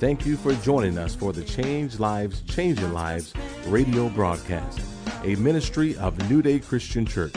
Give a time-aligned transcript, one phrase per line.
[0.00, 3.32] Thank you for joining us for the Change Lives, Changing Lives
[3.68, 4.80] radio broadcast,
[5.22, 7.36] a ministry of New Day Christian Church.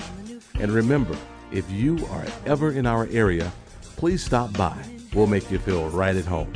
[0.60, 1.16] And remember,
[1.52, 3.52] if you are ever in our area,
[3.98, 4.76] please stop by.
[5.14, 6.52] We'll make you feel right at home.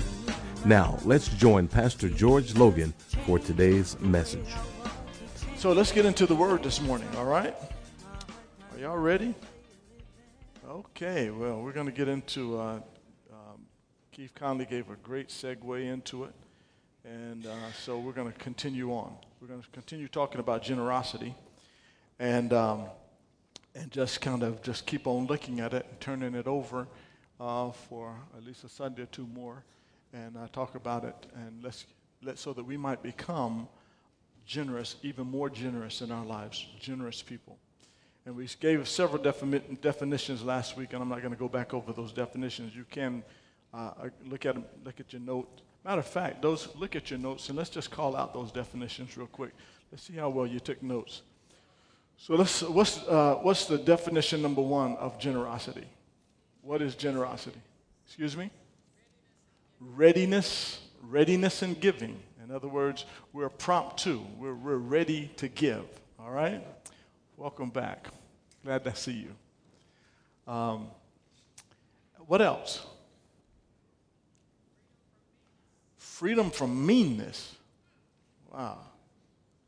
[0.65, 2.91] Now, let's join Pastor George Logan
[3.27, 4.49] for today's message.
[5.57, 7.53] So let's get into the word this morning, all right?
[8.71, 9.35] Are y'all ready?
[10.67, 12.57] Okay, well, we're going to get into.
[12.59, 12.79] Uh,
[14.13, 16.33] Keith Conley gave a great segue into it.
[17.03, 19.11] And uh, so we're going to continue on.
[19.41, 21.33] We're going to continue talking about generosity
[22.19, 22.85] and, um,
[23.73, 26.87] and just kind of just keep on looking at it and turning it over
[27.39, 29.63] uh, for at least a Sunday or two more
[30.13, 31.87] and uh, talk about it and let's,
[32.21, 33.67] let, so that we might become
[34.45, 37.57] generous, even more generous in our lives, generous people.
[38.27, 41.73] And we gave several defini- definitions last week, and I'm not going to go back
[41.73, 42.75] over those definitions.
[42.75, 43.23] You can
[43.73, 45.61] uh, look at look at your note.
[45.83, 49.17] Matter of fact, those look at your notes, and let's just call out those definitions
[49.17, 49.51] real quick.
[49.91, 51.23] Let's see how well you took notes.
[52.17, 55.85] So let's, what's, uh, what's the definition number one of generosity?
[56.61, 57.59] What is generosity?
[58.05, 58.49] Excuse me?
[59.81, 62.17] Readiness, readiness in giving.
[62.41, 65.83] In other words, we're prompt to, we're, we're ready to give.
[66.17, 66.65] All right?
[67.35, 68.07] Welcome back.
[68.63, 69.27] Glad to see
[70.47, 70.51] you.
[70.51, 70.87] Um,
[72.27, 72.85] what else?
[76.13, 77.55] Freedom from meanness.
[78.53, 78.77] Wow.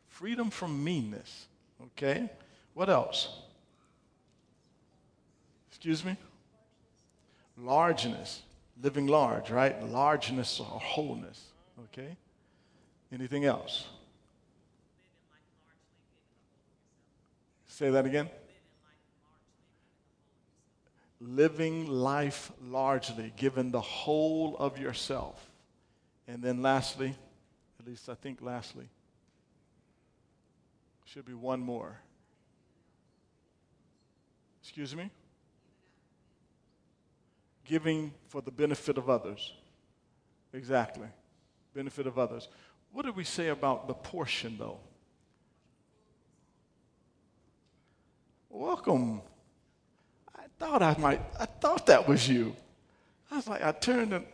[0.10, 1.48] Freedom from meanness.
[1.82, 2.30] Okay?
[2.76, 3.30] What else?
[5.70, 6.16] Excuse me?
[7.58, 8.44] Largeness.
[8.80, 9.84] Living large, right?
[9.86, 11.46] Largeness or wholeness.
[11.86, 12.16] Okay?
[13.12, 13.88] Anything else?
[17.66, 18.30] Say that again.
[21.20, 25.50] Living life largely, given the whole of yourself.
[26.28, 27.16] And then lastly,
[27.80, 28.88] at least I think lastly,
[31.06, 31.98] should be one more.
[34.62, 35.12] Excuse me?
[37.64, 39.54] Giving for the benefit of others.
[40.54, 41.08] Exactly.
[41.74, 42.48] Benefit of others.
[42.92, 44.80] What did we say about the portion, though?
[48.50, 49.22] Welcome.
[50.36, 52.56] I thought I might, I thought that was you.
[53.30, 54.26] I was like, I turned and,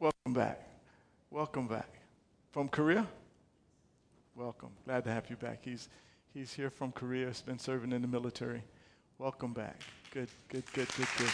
[0.00, 0.60] welcome back.
[1.32, 1.88] Welcome back.
[2.50, 3.06] From Korea?
[4.36, 4.68] Welcome.
[4.84, 5.60] Glad to have you back.
[5.62, 5.88] He's,
[6.34, 8.62] he's here from Korea, He's been serving in the military.
[9.16, 9.80] Welcome back.
[10.12, 11.30] Good, good, good, good, good.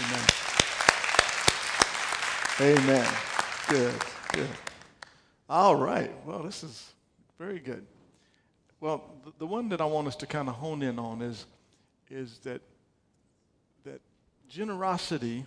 [0.00, 0.26] Amen.
[2.60, 3.08] Amen.
[3.68, 3.94] Good,
[4.32, 4.48] good.
[5.48, 6.10] All right.
[6.26, 6.90] Well, this is
[7.38, 7.86] very good.
[8.80, 11.46] Well, the, the one that I want us to kind of hone in on is,
[12.10, 12.62] is that,
[13.84, 14.00] that
[14.48, 15.46] generosity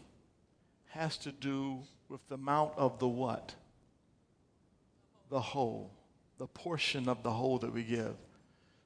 [0.91, 3.55] has to do with the amount of the what?
[5.33, 5.91] The whole,
[6.37, 8.13] the portion of the whole that we give.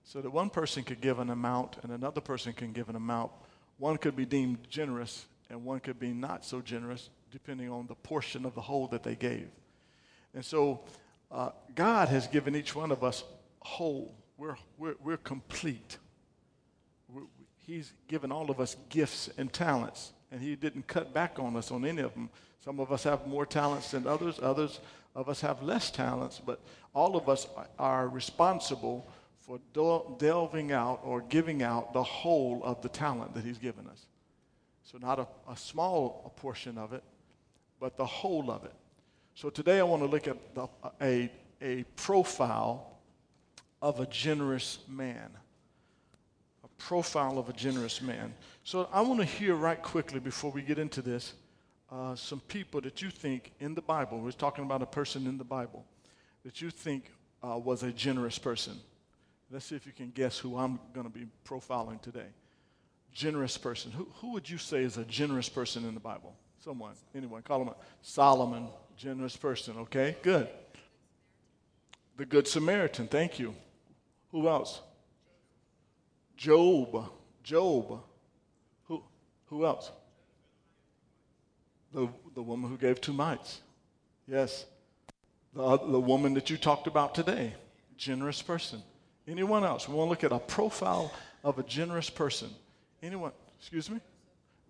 [0.06, 3.31] So that one person could give an amount and another person can give an amount.
[3.78, 7.96] One could be deemed generous and one could be not so generous, depending on the
[7.96, 9.50] portion of the whole that they gave.
[10.34, 10.85] And so
[11.31, 13.25] uh, God has given each one of us
[13.59, 15.97] whole we're, we're, we're complete.
[17.14, 17.24] We're,
[17.66, 21.72] he's given all of us gifts and talents, and He didn't cut back on us
[21.72, 22.30] on any of them.
[22.64, 24.80] Some of us have more talents than others, others
[25.16, 26.60] of us have less talents, but
[26.94, 27.48] all of us
[27.80, 29.08] are responsible
[29.40, 29.60] for
[30.20, 34.06] delving out or giving out the whole of the talent that He's given us.
[34.84, 37.04] So, not a, a small portion of it,
[37.80, 38.74] but the whole of it.
[39.36, 40.68] So, today I want to look at the,
[41.02, 42.98] a, a profile
[43.82, 45.30] of a generous man.
[46.78, 48.34] Profile of a generous man.
[48.64, 51.34] So I want to hear right quickly before we get into this
[51.92, 55.38] uh, some people that you think in the Bible, we're talking about a person in
[55.38, 55.86] the Bible,
[56.44, 57.12] that you think
[57.44, 58.74] uh, was a generous person.
[59.50, 62.28] Let's see if you can guess who I'm going to be profiling today.
[63.14, 63.91] Generous person.
[63.91, 66.35] Who, who would you say is a generous person in the Bible?
[66.59, 70.18] Someone, anyone, call him a Solomon, generous person, okay?
[70.22, 70.50] Good.
[72.18, 73.56] The Good Samaritan, thank you.
[74.32, 74.82] Who else?
[76.37, 77.09] Job.
[77.43, 78.01] Job.
[78.87, 79.03] Who,
[79.47, 79.91] who else?
[81.93, 83.61] The, the woman who gave two mites.
[84.28, 84.66] Yes.
[85.53, 87.53] The, the woman that you talked about today.
[87.97, 88.81] Generous person.
[89.28, 89.89] Anyone else?
[89.89, 91.11] We want to look at a profile
[91.43, 92.49] of a generous person.
[93.01, 93.31] Anyone?
[93.59, 93.99] Excuse me?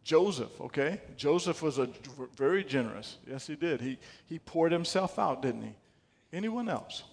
[0.04, 1.02] Joseph, okay?
[1.18, 1.90] Joseph was a
[2.38, 3.18] very generous.
[3.30, 3.82] Yes, he did.
[3.82, 5.76] He, he poured himself out, didn't he?
[6.32, 7.04] Anyone else?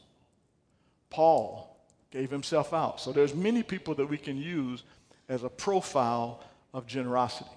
[1.11, 1.74] Paul
[2.15, 3.01] gave himself out.
[3.01, 4.85] So there's many people that we can use
[5.29, 7.51] as a profile of generosity.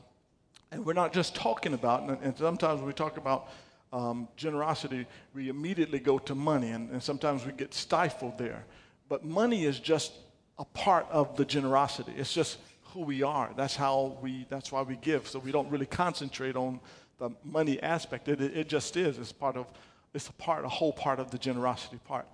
[0.71, 3.49] And we're not just talking about, and, sometimes when we talk about
[3.93, 5.05] um, generosity,
[5.35, 8.65] we immediately go to money, and, and sometimes we get stifled there.
[9.07, 10.11] But money is just
[10.57, 12.13] a part of the generosity.
[12.17, 12.57] It's just
[12.93, 13.51] who we are.
[13.55, 14.45] That's how we.
[14.49, 15.27] That's why we give.
[15.27, 16.81] So we don't really concentrate on
[17.19, 18.27] the money aspect.
[18.27, 19.19] It, it just is.
[19.19, 19.67] It's part of.
[20.13, 22.25] It's a part, a whole part of the generosity part.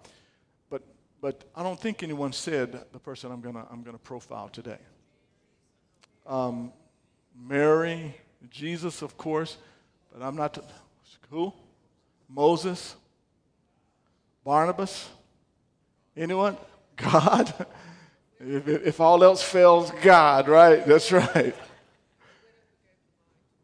[1.24, 4.80] But I don't think anyone said the person I'm gonna I'm gonna profile today.
[6.28, 6.74] Um,
[7.34, 8.14] Mary,
[8.50, 9.56] Jesus, of course,
[10.12, 10.58] but I'm not.
[11.30, 11.54] Who?
[12.28, 12.98] Moses?
[14.44, 15.10] Barnabas?
[16.18, 16.58] Anyone?
[16.98, 17.68] God?
[18.42, 20.86] If, if all else fails, God, right?
[20.86, 21.56] That's right.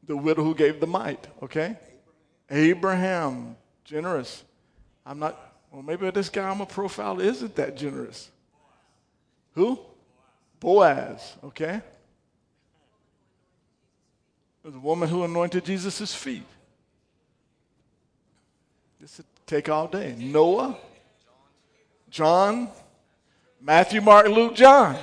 [0.07, 1.75] The widow who gave the mite, okay?
[2.49, 4.45] Abraham, generous.
[5.05, 8.29] I'm not, well, maybe this guy I'm a profile isn't that generous.
[9.55, 9.79] Who?
[10.59, 11.81] Boaz, okay?
[14.63, 16.43] The woman who anointed Jesus' feet.
[18.99, 20.15] This would take all day.
[20.17, 20.77] Noah,
[22.09, 22.69] John,
[23.61, 24.97] Matthew, Mark, Luke, John.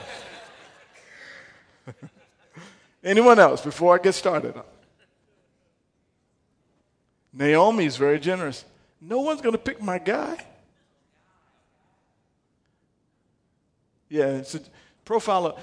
[3.05, 4.55] Anyone else before I get started?
[7.33, 8.65] Naomi is very generous.
[9.01, 10.45] No one's going to pick my guy.
[14.17, 14.61] Yeah, it's a
[15.05, 15.63] profile of,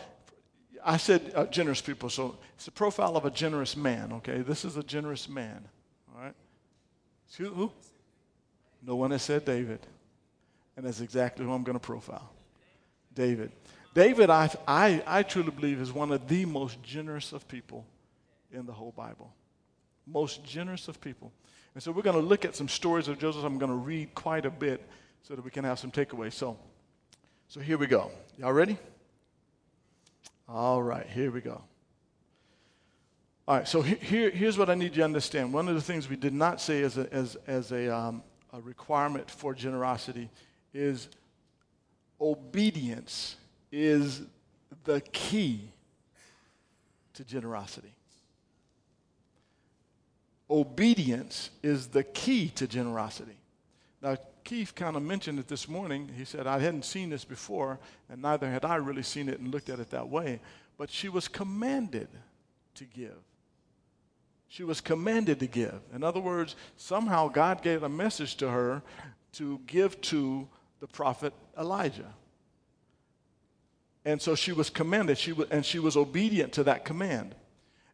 [0.85, 4.41] I said uh, generous people, so it's a profile of a generous man, okay?
[4.41, 5.67] This is a generous man,
[6.13, 6.35] all right?
[7.37, 7.49] Who?
[7.49, 7.71] who?
[8.85, 9.79] No one has said David.
[10.77, 12.29] And that's exactly who I'm going to profile.
[13.15, 13.51] David.
[13.95, 17.85] David, I, I, I truly believe, is one of the most generous of people
[18.51, 19.33] in the whole Bible.
[20.05, 21.31] Most generous of people.
[21.73, 23.43] And so we're going to look at some stories of Joseph.
[23.43, 24.87] I'm going to read quite a bit
[25.23, 26.33] so that we can have some takeaways.
[26.33, 26.59] So,
[27.53, 28.09] so here we go.
[28.39, 28.79] Y'all ready?
[30.49, 31.61] All right, here we go.
[33.47, 35.53] All right, so here, here's what I need you to understand.
[35.53, 38.23] One of the things we did not say as a, as, as a, um,
[38.53, 40.31] a requirement for generosity
[40.73, 41.09] is
[42.19, 43.35] obedience
[43.71, 44.23] is
[44.85, 45.69] the key
[47.13, 47.93] to generosity.
[50.49, 53.37] Obedience is the key to generosity.
[54.01, 56.09] Now, Keith kind of mentioned it this morning.
[56.15, 57.79] He said, I hadn't seen this before,
[58.09, 60.39] and neither had I really seen it and looked at it that way.
[60.77, 62.09] But she was commanded
[62.75, 63.17] to give.
[64.47, 65.79] She was commanded to give.
[65.95, 68.81] In other words, somehow God gave a message to her
[69.33, 70.47] to give to
[70.79, 72.13] the prophet Elijah.
[74.05, 77.35] And so she was commanded, she was, and she was obedient to that command.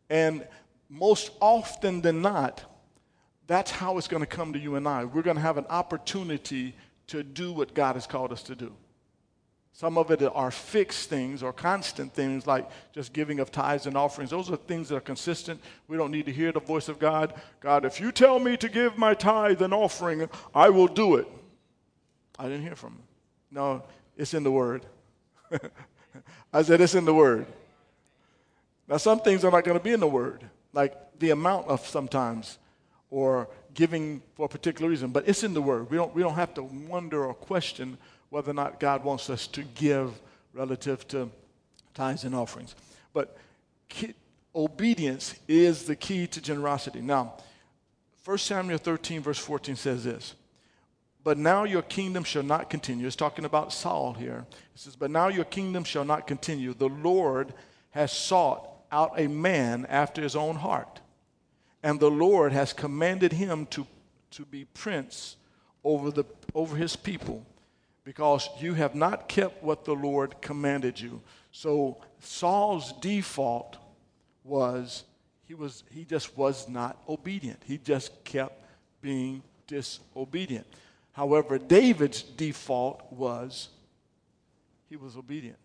[0.10, 0.48] And
[0.90, 2.63] most often than not,
[3.50, 5.06] that's how it's going to come to you and I.
[5.06, 6.75] We're going to have an opportunity
[7.07, 8.72] to do what God has called us to do.
[9.74, 13.98] Some of it are fixed things or constant things like just giving of tithes and
[13.98, 14.30] offerings.
[14.30, 15.60] Those are things that are consistent.
[15.88, 17.34] We don't need to hear the voice of God.
[17.60, 21.28] God, if you tell me to give my tithe and offering, I will do it.
[22.38, 23.04] I didn't hear from him.
[23.50, 23.84] No,
[24.16, 24.86] it's in the Word.
[26.54, 27.48] I said, it's in the Word.
[28.88, 31.88] Now, some things are not going to be in the Word, like the amount of
[31.88, 32.60] sometimes,
[33.10, 35.90] or giving for a particular reason, but it's in the Word.
[35.90, 37.98] We don't, we don't have to wonder or question
[38.30, 40.20] whether or not God wants us to give
[40.54, 41.30] relative to
[41.94, 42.75] tithes and offerings.
[43.13, 43.38] But
[44.56, 47.01] obedience is the key to generosity.
[47.01, 47.34] Now,
[48.25, 50.36] 1 Samuel 13, verse 14 says this
[51.24, 53.06] but now your kingdom shall not continue.
[53.06, 54.46] It's talking about Saul here.
[54.74, 56.74] It says, But now your kingdom shall not continue.
[56.74, 57.54] The Lord
[57.92, 61.01] has sought out a man after his own heart,
[61.83, 63.88] and the Lord has commanded him to,
[64.31, 65.38] to be prince
[65.83, 67.45] over, the, over his people,
[68.03, 71.21] because you have not kept what the Lord commanded you.
[71.51, 73.77] So Saul's default
[74.43, 75.03] was
[75.48, 77.59] he was he just was not obedient.
[77.65, 78.63] He just kept
[79.01, 80.67] being disobedient.
[81.13, 83.69] However, David's default was
[84.89, 85.57] he was obedient.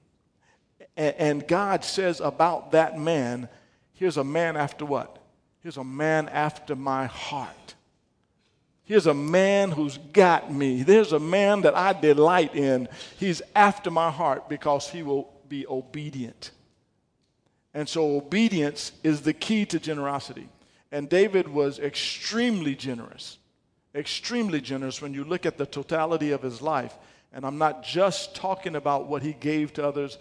[0.97, 3.49] And God says about that man,
[3.95, 5.19] here's a man after what?
[5.65, 7.75] Here's a man after my heart.
[8.85, 10.85] Here's a man who's got me.
[10.85, 12.89] There's a man that I delight in.
[13.19, 16.53] He's after my heart because he will be obedient.
[17.73, 20.49] And so, obedience is the key to generosity.
[20.93, 23.39] And David was extremely generous
[23.95, 26.95] extremely generous when you look at the totality of his life.
[27.33, 30.19] And I'm not just talking about what he gave to others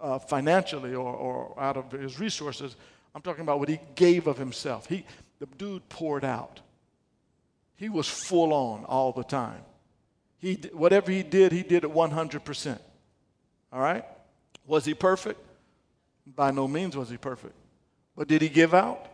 [0.00, 2.76] uh, financially or, or out of his resources.
[3.14, 4.86] I'm talking about what he gave of himself.
[4.86, 5.04] He,
[5.38, 6.60] the dude poured out.
[7.76, 9.60] He was full on all the time.
[10.38, 12.78] He, whatever he did, he did it 100%.
[13.72, 14.04] All right?
[14.66, 15.40] Was he perfect?
[16.26, 17.54] By no means was he perfect.
[18.16, 19.06] But did he give out?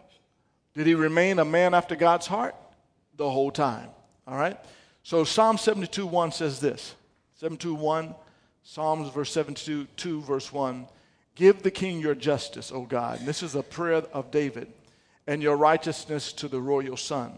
[0.75, 2.55] Did he remain a man after God's heart?
[3.21, 3.91] the whole time.
[4.27, 4.59] All right?
[5.03, 6.95] So Psalm 72 1 says this
[7.37, 8.15] 72 1,
[8.63, 10.87] Psalms verse 72 2, verse 1.
[11.41, 13.21] Give the king your justice, O God.
[13.21, 14.71] And this is a prayer of David,
[15.27, 17.33] and your righteousness to the royal son.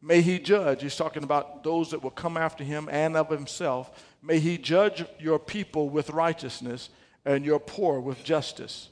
[0.00, 0.80] May he judge.
[0.80, 4.06] He's talking about those that will come after him and of himself.
[4.22, 6.88] May he judge your people with righteousness
[7.26, 8.88] and your poor with justice.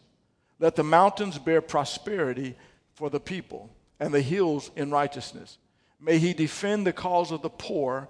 [0.59, 2.55] Let the mountains bear prosperity
[2.93, 5.57] for the people and the hills in righteousness.
[5.99, 8.09] May he defend the cause of the poor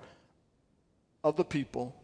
[1.23, 1.95] of the people,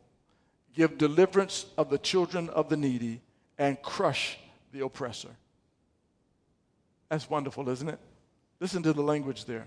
[0.73, 3.23] give deliverance of the children of the needy,
[3.59, 4.39] and crush
[4.73, 5.31] the oppressor.
[7.09, 7.99] That's wonderful, isn't it?
[8.61, 9.67] Listen to the language there.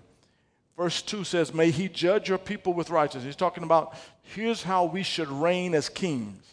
[0.77, 3.25] Verse 2 says, May he judge your people with righteousness.
[3.25, 6.45] He's talking about here's how we should reign as kings.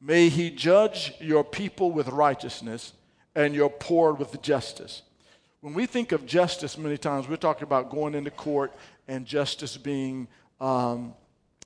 [0.00, 2.92] May he judge your people with righteousness
[3.34, 5.02] and your poor with justice.
[5.60, 8.72] When we think of justice, many times we're talking about going into court
[9.08, 10.28] and justice being,
[10.60, 11.14] um,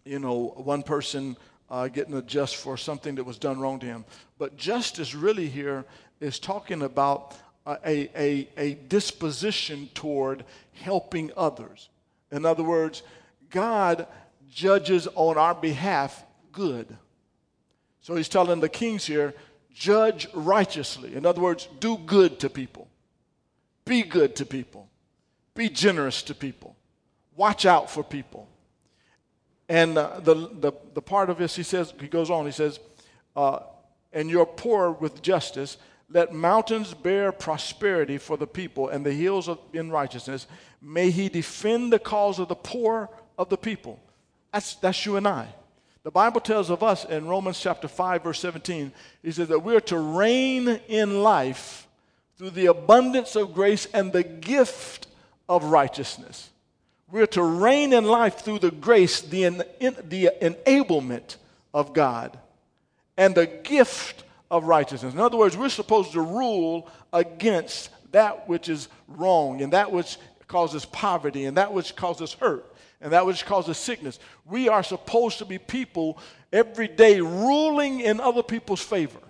[0.04, 1.36] you know, one person
[1.72, 4.04] uh, getting a just for something that was done wrong to him.
[4.38, 5.86] But justice really here
[6.20, 7.34] is talking about
[7.66, 11.88] a, a, a disposition toward helping others.
[12.30, 13.02] In other words,
[13.48, 14.06] God
[14.50, 16.94] judges on our behalf good.
[18.02, 19.32] So he's telling the kings here,
[19.72, 21.14] judge righteously.
[21.14, 22.86] In other words, do good to people.
[23.86, 24.90] Be good to people.
[25.54, 26.76] Be generous to people.
[27.34, 28.46] Watch out for people.
[29.72, 32.78] And uh, the, the, the part of this, he says, he goes on, he says,
[33.34, 33.60] uh,
[34.12, 35.78] and you're poor with justice.
[36.10, 40.46] Let mountains bear prosperity for the people and the hills of, in righteousness.
[40.82, 43.98] May he defend the cause of the poor of the people.
[44.52, 45.48] That's, that's you and I.
[46.02, 49.80] The Bible tells of us in Romans chapter 5, verse 17, he says that we're
[49.80, 51.88] to reign in life
[52.36, 55.06] through the abundance of grace and the gift
[55.48, 56.50] of righteousness.
[57.12, 61.36] We're to reign in life through the grace, the, the enablement
[61.74, 62.38] of God,
[63.18, 65.12] and the gift of righteousness.
[65.12, 70.16] In other words, we're supposed to rule against that which is wrong and that which
[70.48, 74.18] causes poverty and that which causes hurt and that which causes sickness.
[74.46, 76.18] We are supposed to be people
[76.50, 79.20] every day ruling in other people's favor.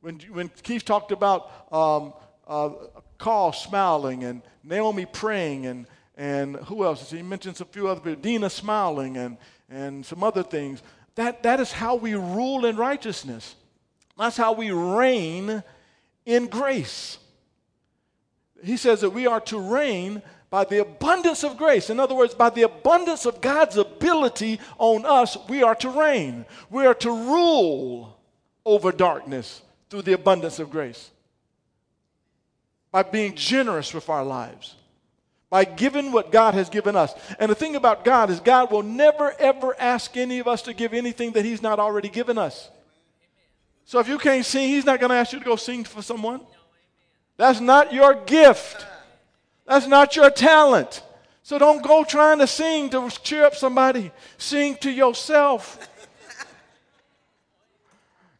[0.00, 2.14] When, when Keith talked about um,
[2.48, 2.70] uh,
[3.18, 5.86] Carl smiling and Naomi praying and,
[6.20, 7.10] and who else?
[7.10, 9.38] He mentions a few other people, Dina smiling and,
[9.70, 10.82] and some other things.
[11.14, 13.54] That, that is how we rule in righteousness.
[14.18, 15.62] That's how we reign
[16.26, 17.16] in grace.
[18.62, 21.88] He says that we are to reign by the abundance of grace.
[21.88, 26.44] In other words, by the abundance of God's ability on us, we are to reign.
[26.68, 28.20] We are to rule
[28.66, 31.12] over darkness through the abundance of grace.
[32.92, 34.74] By being generous with our lives.
[35.50, 37.12] By giving what God has given us.
[37.38, 40.72] And the thing about God is, God will never, ever ask any of us to
[40.72, 42.70] give anything that He's not already given us.
[43.84, 46.02] So if you can't sing, He's not going to ask you to go sing for
[46.02, 46.40] someone.
[47.36, 48.86] That's not your gift,
[49.66, 51.02] that's not your talent.
[51.42, 54.12] So don't go trying to sing to cheer up somebody.
[54.38, 55.88] Sing to yourself.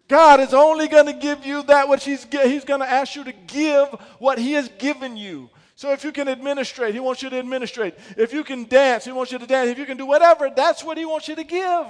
[0.06, 3.24] God is only going to give you that which He's, he's going to ask you
[3.24, 3.88] to give
[4.18, 5.50] what He has given you.
[5.80, 7.94] So if you can administrate, He wants you to administrate.
[8.14, 9.70] If you can dance, He wants you to dance.
[9.70, 11.86] If you can do whatever, that's what He wants you to give.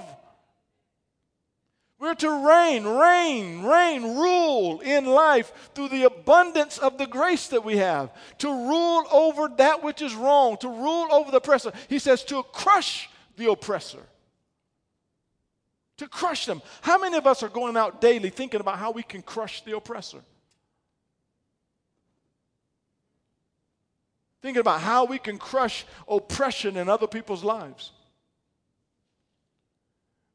[1.99, 7.65] We're to reign, reign, reign, rule in life through the abundance of the grace that
[7.65, 8.13] we have.
[8.37, 11.73] To rule over that which is wrong, to rule over the oppressor.
[11.89, 13.99] He says to crush the oppressor
[15.97, 16.61] to crush them.
[16.79, 19.75] How many of us are going out daily thinking about how we can crush the
[19.75, 20.21] oppressor?
[24.41, 27.91] Thinking about how we can crush oppression in other people's lives.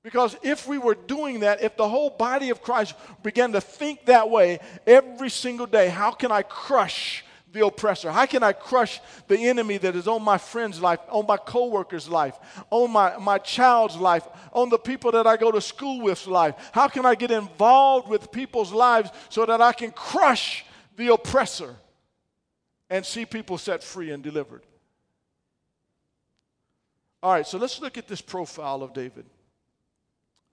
[0.06, 2.94] Because if we were doing that, if the whole body of Christ
[3.24, 8.12] began to think that way every single day, how can I crush the oppressor?
[8.12, 12.08] How can I crush the enemy that is on my friend's life, on my coworker's
[12.08, 12.38] life,
[12.70, 14.22] on my, my child's life,
[14.52, 16.54] on the people that I go to school with's life?
[16.72, 20.64] How can I get involved with people's lives so that I can crush
[20.96, 21.74] the oppressor
[22.88, 24.62] and see people set free and delivered?
[27.22, 29.26] All right, so let's look at this profile of David.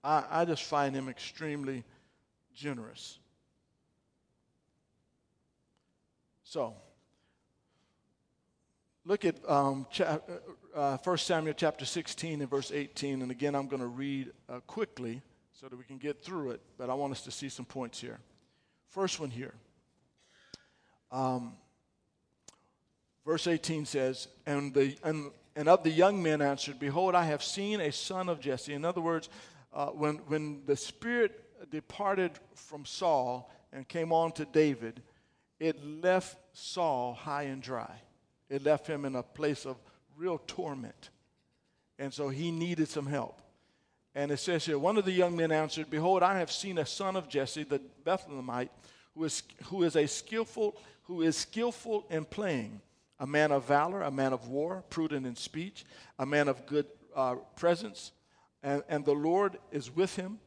[0.02, 1.84] I, I just find him extremely
[2.54, 3.18] generous.
[6.44, 6.74] So,
[9.06, 10.20] Look at um, cha-
[10.74, 13.20] uh, 1 Samuel chapter 16 and verse 18.
[13.20, 15.20] And again, I'm going to read uh, quickly
[15.52, 18.00] so that we can get through it, but I want us to see some points
[18.00, 18.18] here.
[18.88, 19.54] First one here.
[21.12, 21.52] Um,
[23.24, 27.42] Verse 18 says, and, the, and, and of the young men answered, Behold, I have
[27.42, 28.74] seen a son of Jesse.
[28.74, 29.28] In other words,
[29.72, 35.02] uh, when, when the Spirit departed from Saul and came on to David,
[35.58, 37.94] it left Saul high and dry.
[38.50, 39.76] It left him in a place of
[40.16, 41.10] real torment.
[41.98, 43.40] And so he needed some help.
[44.14, 46.86] And it says here, one of the young men answered, Behold, I have seen a
[46.86, 48.68] son of Jesse, the Bethlehemite,
[49.14, 52.80] who is, who is a skillful, who is skillful in playing,
[53.24, 55.86] a man of valor, a man of war, prudent in speech,
[56.18, 56.84] a man of good
[57.16, 58.12] uh, presence,
[58.62, 60.38] and, and the Lord is with him.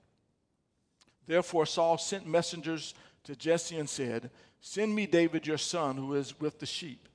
[1.25, 2.93] Therefore Saul sent messengers
[3.23, 4.29] to Jesse and said,
[4.61, 7.09] Send me David your son, who is with the sheep.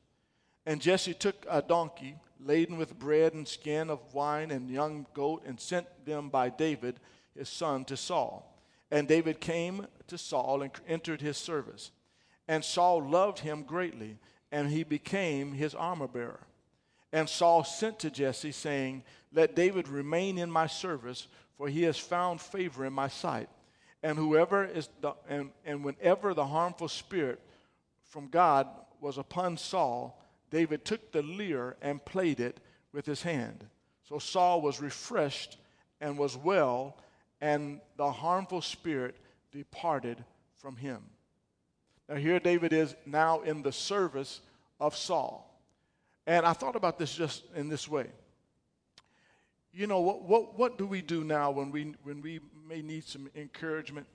[0.67, 5.45] And Jesse took a donkey laden with bread and skin of wine and young goat
[5.47, 6.99] and sent them by David,
[7.39, 8.53] his son, to Saul.
[8.91, 11.93] And David came to Saul and entered his service.
[12.49, 14.19] And Saul loved him greatly,
[14.53, 16.47] and he became his armor bearer.
[17.13, 21.99] And Saul sent to Jesse, saying, Let David remain in my service, for he has
[21.99, 23.49] found favor in my sight.
[24.03, 27.41] And whoever is the, and, and whenever the harmful spirit
[28.05, 28.69] from God
[29.01, 32.61] was upon Saul, David took the lyre and played it
[32.93, 33.65] with his hand.
[34.09, 35.57] So Saul was refreshed
[36.01, 36.99] and was well,
[37.41, 39.17] and the harmful spirit
[39.51, 40.23] departed
[40.57, 41.03] from him.
[42.13, 44.43] Now, here David is now in the service
[44.79, 45.49] of Saul.
[46.27, 48.09] And I thought about this just in this way.
[49.73, 53.05] You know, what, what, what do we do now when we, when we may need
[53.05, 54.07] some encouragement?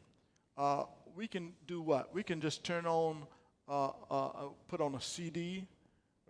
[0.55, 0.83] Uh,
[1.15, 2.13] we can do what?
[2.13, 3.25] We can just turn on,
[3.67, 4.29] uh, uh,
[4.67, 5.65] put on a CD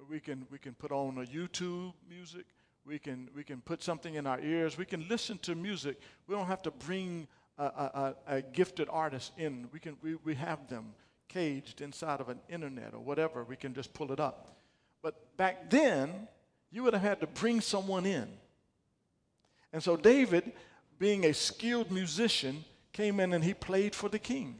[0.10, 2.46] we can, we can put on a YouTube music.
[2.86, 4.78] We can, we can put something in our ears.
[4.78, 6.00] We can listen to music.
[6.28, 9.68] We don't have to bring a, a, a gifted artist in.
[9.74, 10.94] We, can, we, we have them
[11.28, 13.44] caged inside of an internet or whatever.
[13.44, 14.58] We can just pull it up.
[15.02, 16.28] But back then,
[16.72, 18.28] you would have had to bring someone in.
[19.74, 20.52] And so David,
[21.00, 22.64] being a skilled musician,
[22.94, 24.56] came in and he played for the king.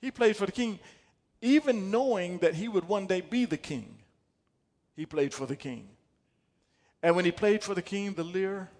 [0.00, 0.78] He played for the king
[1.42, 3.98] even knowing that he would one day be the king,
[4.94, 5.88] he played for the king.
[7.02, 8.70] And when he played for the king, the lyre,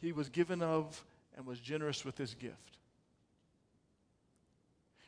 [0.00, 1.04] he was given of
[1.36, 2.78] and was generous with his gift.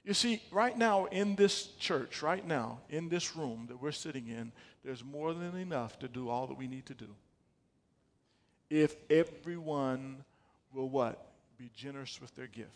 [0.04, 4.28] You see, right now in this church, right now in this room that we're sitting
[4.28, 4.52] in,
[4.84, 7.08] there's more than enough to do all that we need to do.
[8.68, 10.24] If everyone
[10.74, 11.26] will what?
[11.56, 12.68] Be generous with their gift.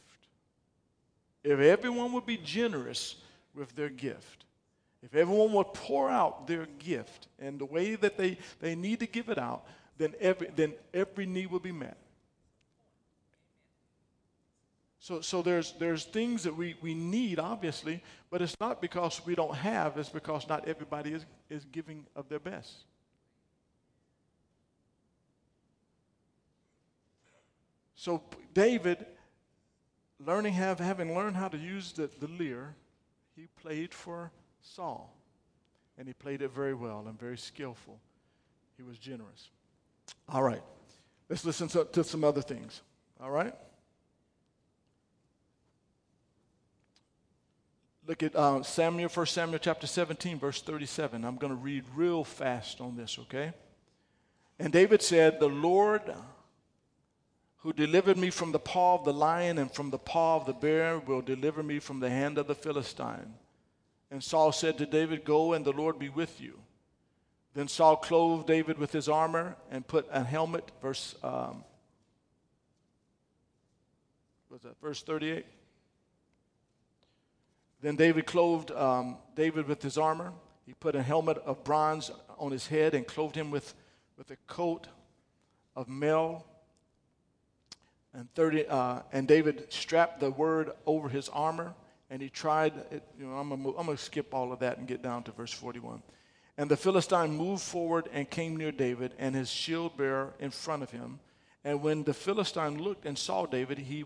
[1.45, 3.17] If everyone would be generous
[3.55, 4.45] with their gift.
[5.03, 9.07] If everyone would pour out their gift and the way that they, they need to
[9.07, 9.64] give it out,
[9.97, 11.97] then every, then every need will be met.
[15.09, 19.35] So, so there's, there's things that we, we need, obviously, but it's not because we
[19.35, 22.85] don't have, it's because not everybody is, is giving of their best.
[27.94, 29.07] So David,
[30.27, 32.75] learning have, having learned how to use the, the lyre,
[33.35, 35.16] he played for Saul.
[35.97, 37.99] And he played it very well and very skillful.
[38.77, 39.49] He was generous.
[40.29, 40.62] All right.
[41.31, 42.83] Let's listen to, to some other things.
[43.23, 43.55] All right?
[48.09, 51.27] Look at uh, Samuel, 1 Samuel chapter 17, verse 37.
[51.27, 53.53] I'm going to read real fast on this, okay?
[54.59, 56.14] And David said, The Lord
[57.59, 60.55] who delivered me from the paw of the lion and from the paw of the
[60.55, 63.35] bear will deliver me from the hand of the Philistine.
[64.11, 66.59] And Saul said to David, Go and the Lord be with you.
[67.53, 71.62] Then Saul clothed David with his armor and put a helmet, verse, um,
[74.49, 75.44] was that verse 38?
[77.81, 80.33] Then David clothed um, David with his armor.
[80.67, 83.75] He put a helmet of bronze on his head and clothed him with,
[84.17, 84.88] with a coat
[85.77, 86.45] of mail
[88.14, 91.75] and, 30, uh, and David strapped the word over his armor,
[92.11, 95.03] and he tried, it, you know, I'm going to skip all of that and get
[95.03, 96.03] down to verse 41.
[96.57, 100.83] And the Philistine moved forward and came near David, and his shield bearer in front
[100.83, 101.21] of him.
[101.64, 104.05] And when the Philistine looked and saw David, he,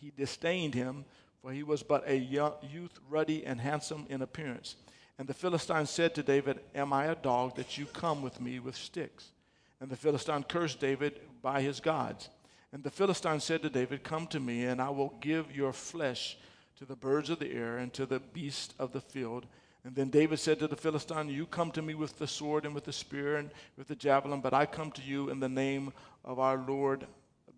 [0.00, 1.04] he disdained him,
[1.42, 4.76] for he was but a young, youth, ruddy and handsome in appearance.
[5.18, 8.58] And the Philistine said to David, Am I a dog that you come with me
[8.58, 9.32] with sticks?
[9.80, 12.28] And the Philistine cursed David by his gods.
[12.72, 16.38] And the Philistine said to David, Come to me, and I will give your flesh
[16.78, 19.46] to the birds of the air and to the beasts of the field.
[19.84, 22.74] And then David said to the Philistine, You come to me with the sword and
[22.74, 25.92] with the spear and with the javelin, but I come to you in the name
[26.24, 27.06] of our Lord,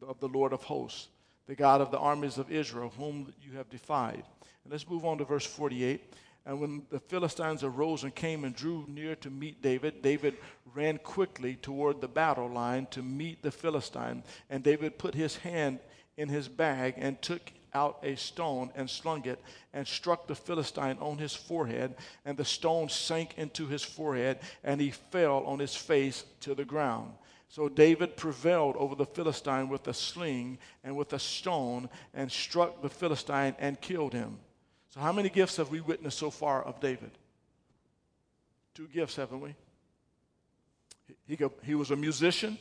[0.07, 1.09] of the Lord of hosts,
[1.47, 4.23] the God of the armies of Israel, whom you have defied.
[4.65, 6.15] And let's move on to verse 48.
[6.45, 10.37] And when the Philistines arose and came and drew near to meet David, David
[10.75, 14.25] ran quickly toward the battle line to meet the Philistine.
[14.51, 15.79] And David put his hand
[16.17, 19.41] in his bag and took out a stone and slung it
[19.73, 21.95] and struck the Philistine on his forehead.
[22.25, 26.65] And the stone sank into his forehead and he fell on his face to the
[26.65, 27.13] ground.
[27.53, 32.81] So David prevailed over the Philistine with a sling and with a stone and struck
[32.81, 34.39] the Philistine and killed him.
[34.89, 37.11] So, how many gifts have we witnessed so far of David?
[38.73, 39.55] Two gifts, haven't we?
[41.27, 42.57] He, he, he was a musician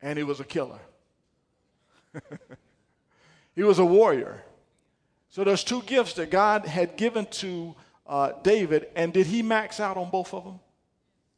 [0.00, 0.78] and he was a killer.
[3.56, 4.44] he was a warrior.
[5.28, 7.74] So, there's two gifts that God had given to
[8.06, 10.60] uh, David, and did he max out on both of them?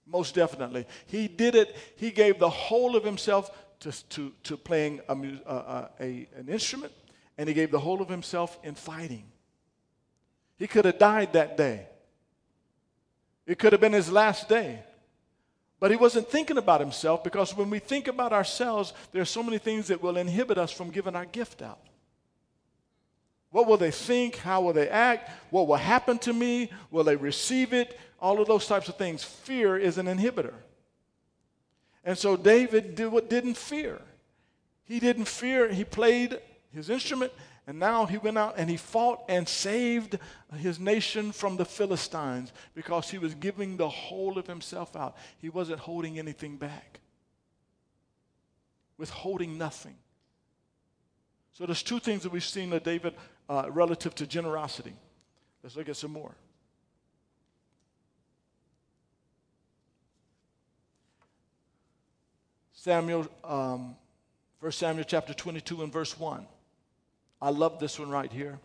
[0.06, 0.86] Most definitely.
[1.06, 5.12] He did it, he gave the whole of himself to, to, to playing a,
[5.46, 6.92] uh, a, an instrument
[7.36, 9.24] and he gave the whole of himself in fighting.
[10.58, 11.86] He could have died that day.
[13.46, 14.82] It could have been his last day.
[15.78, 19.42] But he wasn't thinking about himself because when we think about ourselves, there are so
[19.42, 21.80] many things that will inhibit us from giving our gift out.
[23.56, 24.36] What will they think?
[24.36, 25.30] How will they act?
[25.48, 26.70] What will happen to me?
[26.90, 27.98] Will they receive it?
[28.20, 29.24] All of those types of things.
[29.24, 30.52] Fear is an inhibitor.
[32.04, 34.02] And so David did, what didn't fear.
[34.84, 35.72] He didn't fear.
[35.72, 36.38] He played
[36.70, 37.32] his instrument,
[37.66, 40.18] and now he went out and he fought and saved
[40.58, 45.16] his nation from the Philistines because he was giving the whole of himself out.
[45.38, 47.00] He wasn't holding anything back,
[48.98, 49.96] withholding nothing.
[51.54, 53.14] So there's two things that we've seen that David
[53.48, 54.94] uh, relative to generosity.
[55.62, 56.34] Let's look at some more.
[62.72, 63.96] Samuel, um,
[64.60, 66.46] 1 Samuel chapter 22 and verse 1.
[67.42, 68.58] I love this one right here.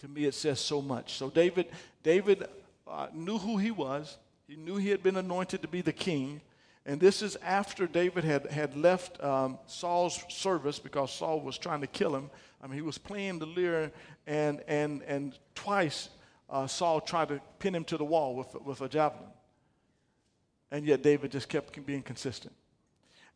[0.00, 1.14] To me, it says so much.
[1.14, 1.68] So David,
[2.02, 2.44] David
[2.86, 4.18] uh, knew who he was.
[4.46, 6.40] He knew he had been anointed to be the king.
[6.84, 11.80] And this is after David had, had left um, Saul's service because Saul was trying
[11.80, 12.28] to kill him.
[12.62, 13.90] I mean, he was playing the lyre,
[14.26, 16.08] and, and, and twice
[16.48, 19.30] uh, Saul tried to pin him to the wall with, with a javelin.
[20.70, 22.54] And yet David just kept being consistent.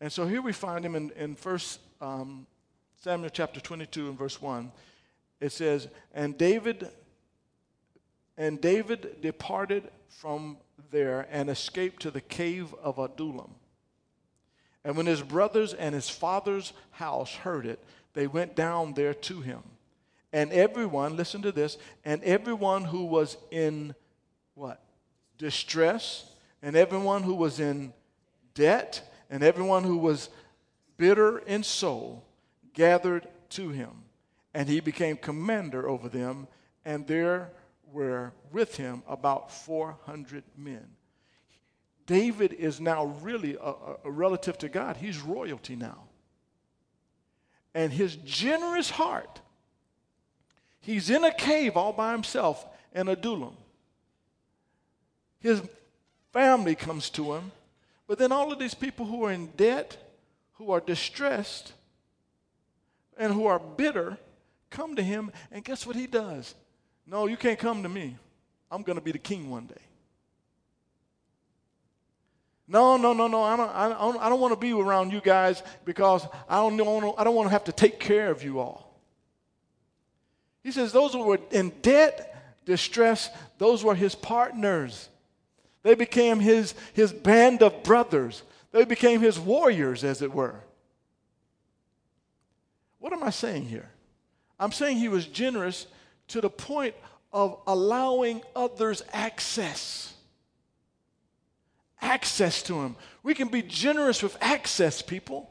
[0.00, 2.46] And so here we find him in, in First um,
[3.02, 4.70] Samuel chapter 22 and verse 1,
[5.40, 6.88] it says, And David
[8.38, 10.58] and David departed from
[10.90, 13.54] there and escaped to the cave of Adullam.
[14.84, 17.82] And when his brothers and his father's house heard it,
[18.16, 19.60] they went down there to him.
[20.32, 23.94] And everyone, listen to this, and everyone who was in
[24.54, 24.82] what?
[25.36, 26.24] Distress,
[26.62, 27.92] and everyone who was in
[28.54, 30.30] debt, and everyone who was
[30.96, 32.24] bitter in soul
[32.72, 33.90] gathered to him,
[34.54, 36.48] and he became commander over them,
[36.86, 37.50] and there
[37.92, 40.88] were with him about 400 men.
[42.06, 43.74] David is now really a,
[44.04, 44.96] a, relative to God.
[44.96, 46.05] He's royalty now.
[47.76, 49.42] And his generous heart,
[50.80, 53.54] he's in a cave all by himself in Adullam.
[55.40, 55.60] His
[56.32, 57.52] family comes to him,
[58.08, 59.98] but then all of these people who are in debt,
[60.54, 61.74] who are distressed,
[63.18, 64.16] and who are bitter
[64.70, 66.54] come to him, and guess what he does?
[67.06, 68.16] No, you can't come to me.
[68.70, 69.74] I'm going to be the king one day.
[72.68, 73.42] No, no, no, no.
[73.42, 76.74] I don't, I don't, I don't want to be around you guys because I don't,
[77.18, 78.86] I don't want to have to take care of you all.
[80.64, 85.08] He says those who were in debt, distress, those were his partners.
[85.84, 88.42] They became his, his band of brothers.
[88.72, 90.56] They became his warriors, as it were.
[92.98, 93.88] What am I saying here?
[94.58, 95.86] I'm saying he was generous
[96.28, 96.96] to the point
[97.32, 100.12] of allowing others access.
[102.06, 102.94] Access to him.
[103.24, 105.50] We can be generous with access, people.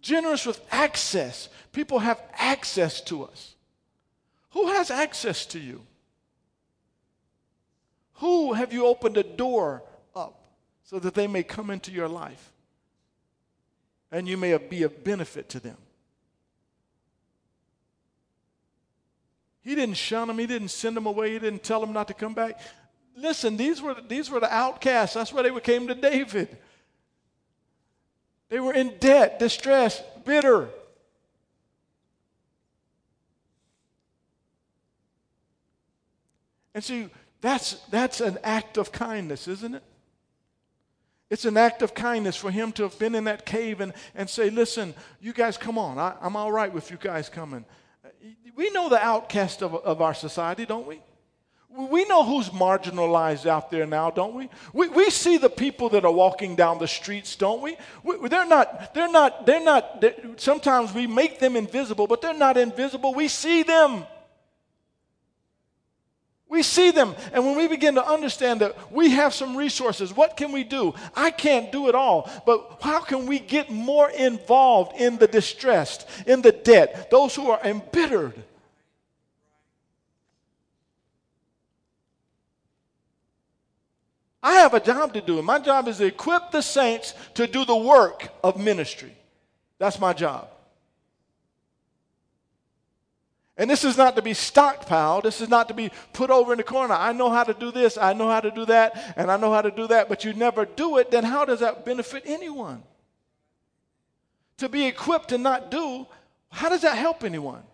[0.00, 1.50] Generous with access.
[1.72, 3.54] People have access to us.
[4.52, 5.82] Who has access to you?
[8.14, 9.82] Who have you opened a door
[10.14, 10.40] up
[10.84, 12.52] so that they may come into your life
[14.10, 15.76] and you may be of benefit to them?
[19.60, 20.38] He didn't shun them.
[20.38, 21.32] He didn't send them away.
[21.34, 22.58] He didn't tell them not to come back.
[23.16, 25.14] Listen, these were, these were the outcasts.
[25.14, 26.56] That's why they came to David.
[28.50, 30.68] They were in debt, distressed, bitter.
[36.74, 37.08] And see,
[37.40, 39.82] that's, that's an act of kindness, isn't it?
[41.30, 44.28] It's an act of kindness for him to have been in that cave and, and
[44.28, 45.98] say, listen, you guys come on.
[45.98, 47.64] I, I'm all right with you guys coming
[48.54, 51.00] We know the outcast of, of our society, don't we?
[51.76, 54.48] We know who's marginalized out there now, don't we?
[54.72, 54.88] we?
[54.88, 57.76] We see the people that are walking down the streets, don't we?
[58.02, 62.32] we they're not, they're not, they're not, they're, sometimes we make them invisible, but they're
[62.32, 63.12] not invisible.
[63.12, 64.06] We see them.
[66.48, 67.14] We see them.
[67.32, 70.94] And when we begin to understand that we have some resources, what can we do?
[71.14, 76.08] I can't do it all, but how can we get more involved in the distressed,
[76.26, 78.42] in the debt, those who are embittered?
[84.46, 85.42] I have a job to do.
[85.42, 89.12] My job is to equip the saints to do the work of ministry.
[89.76, 90.48] That's my job.
[93.56, 95.24] And this is not to be stockpiled.
[95.24, 96.94] This is not to be put over in the corner.
[96.94, 99.52] I know how to do this, I know how to do that, and I know
[99.52, 102.84] how to do that, but you never do it, then how does that benefit anyone?
[104.58, 106.06] To be equipped and not do,
[106.50, 107.64] how does that help anyone?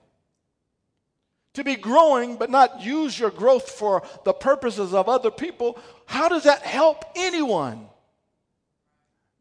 [1.55, 6.29] To be growing but not use your growth for the purposes of other people, how
[6.29, 7.89] does that help anyone?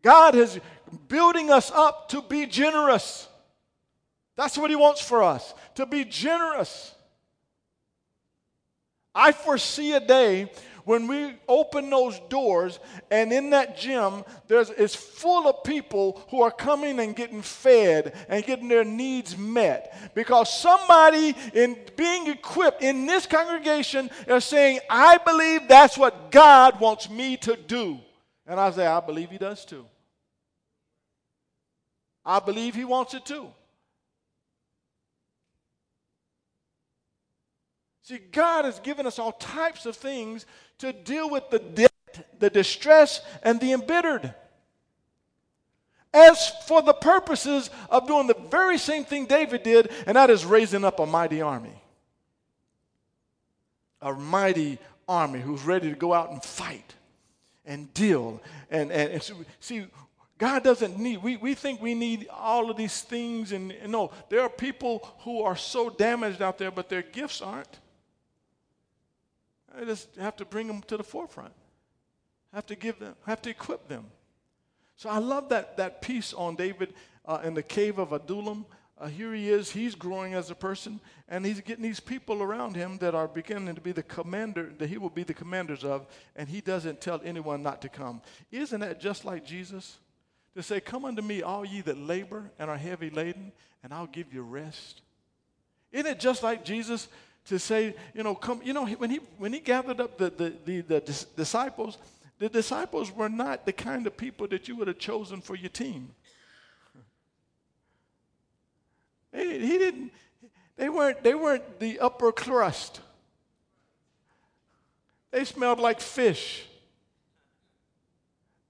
[0.02, 0.60] God is
[1.08, 3.28] building us up to be generous.
[4.36, 6.96] That's what He wants for us, to be generous.
[9.14, 10.52] I foresee a day
[10.86, 16.42] when we open those doors and in that gym there's it's full of people who
[16.42, 20.14] are coming and getting fed and getting their needs met.
[20.16, 26.80] Because somebody in being equipped in this congregation is saying i believe that's what god
[26.80, 28.00] wants me to do.
[28.46, 29.86] And i say i believe he does too.
[32.24, 33.48] I believe he wants it too.
[38.04, 40.46] See, God has given us all types of things
[40.82, 41.92] to deal with the debt,
[42.40, 44.34] the distress, and the embittered.
[46.14, 50.44] As for the purposes of doing the very same thing David did, and that is
[50.44, 51.82] raising up a mighty army.
[54.02, 56.96] A mighty army who's ready to go out and fight
[57.66, 58.42] and deal.
[58.70, 59.86] And, and, and so, see,
[60.38, 63.52] God doesn't need, we, we think we need all of these things.
[63.52, 67.42] And, and no, there are people who are so damaged out there, but their gifts
[67.42, 67.80] aren't.
[69.78, 71.54] I just have to bring them to the forefront.
[72.54, 74.06] Have to give them, have to equip them.
[74.98, 76.94] So I love that, that piece on David
[77.26, 78.66] uh, in the cave of Adullam.
[79.00, 82.76] Uh, here he is, he's growing as a person, and he's getting these people around
[82.76, 86.06] him that are beginning to be the commander, that he will be the commanders of,
[86.36, 88.22] and he doesn't tell anyone not to come.
[88.52, 89.98] Isn't that just like Jesus?
[90.56, 94.06] To say, Come unto me, all ye that labor and are heavy laden, and I'll
[94.06, 95.02] give you rest.
[95.92, 97.08] Isn't it just like Jesus
[97.46, 100.54] to say, you know, come, you know, when he, when he gathered up the, the,
[100.66, 101.98] the, the disciples,
[102.40, 105.70] the disciples were not the kind of people that you would have chosen for your
[105.70, 106.10] team.
[109.32, 110.12] They, he didn't,
[110.76, 113.02] they weren't, they weren't the upper crust.
[115.32, 116.66] They smelled like fish.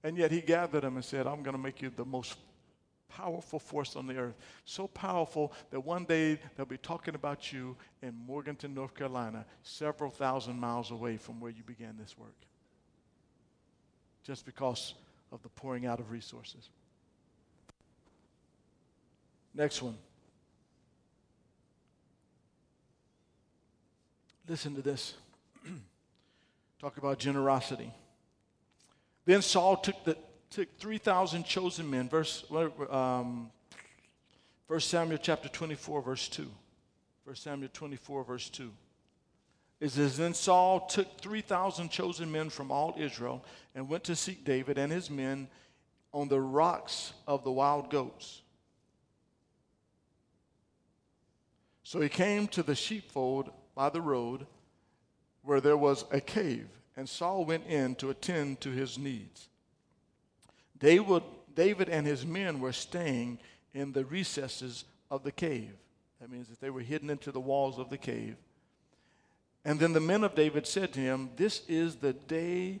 [0.04, 2.36] And yet he gathered them and said, I'm going to make you the most
[3.16, 4.36] powerful force on the earth.
[4.64, 10.10] So powerful that one day they'll be talking about you in Morganton, North Carolina, several
[10.10, 12.34] thousand miles away from where you began this work.
[14.24, 14.94] Just because
[15.30, 16.70] of the pouring out of resources.
[19.54, 19.96] Next one.
[24.48, 25.14] Listen to this.
[26.80, 27.92] Talk about generosity.
[29.24, 30.16] Then Saul took the
[30.52, 32.08] took 3,000 chosen men.
[32.08, 32.44] Verse,
[32.90, 33.50] um,
[34.66, 36.46] 1 Samuel chapter 24, verse 2.
[37.24, 38.70] 1 Samuel 24, verse 2.
[39.80, 44.44] It says, Then Saul took 3,000 chosen men from all Israel and went to seek
[44.44, 45.48] David and his men
[46.12, 48.42] on the rocks of the wild goats.
[51.82, 54.46] So he came to the sheepfold by the road
[55.42, 59.48] where there was a cave, and Saul went in to attend to his needs.
[60.82, 61.22] David,
[61.54, 63.38] David and his men were staying
[63.72, 65.72] in the recesses of the cave.
[66.20, 68.36] That means that they were hidden into the walls of the cave.
[69.64, 72.80] And then the men of David said to him, This is the day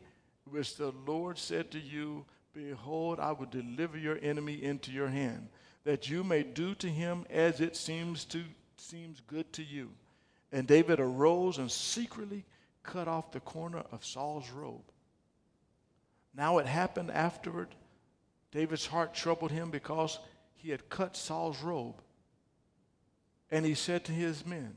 [0.50, 5.48] which the Lord said to you, Behold, I will deliver your enemy into your hand,
[5.84, 8.42] that you may do to him as it seems to
[8.76, 9.90] seems good to you.
[10.50, 12.44] And David arose and secretly
[12.82, 14.82] cut off the corner of Saul's robe.
[16.34, 17.68] Now it happened afterward
[18.52, 20.18] David's heart troubled him because
[20.54, 22.00] he had cut Saul's robe.
[23.50, 24.74] And he said to his men,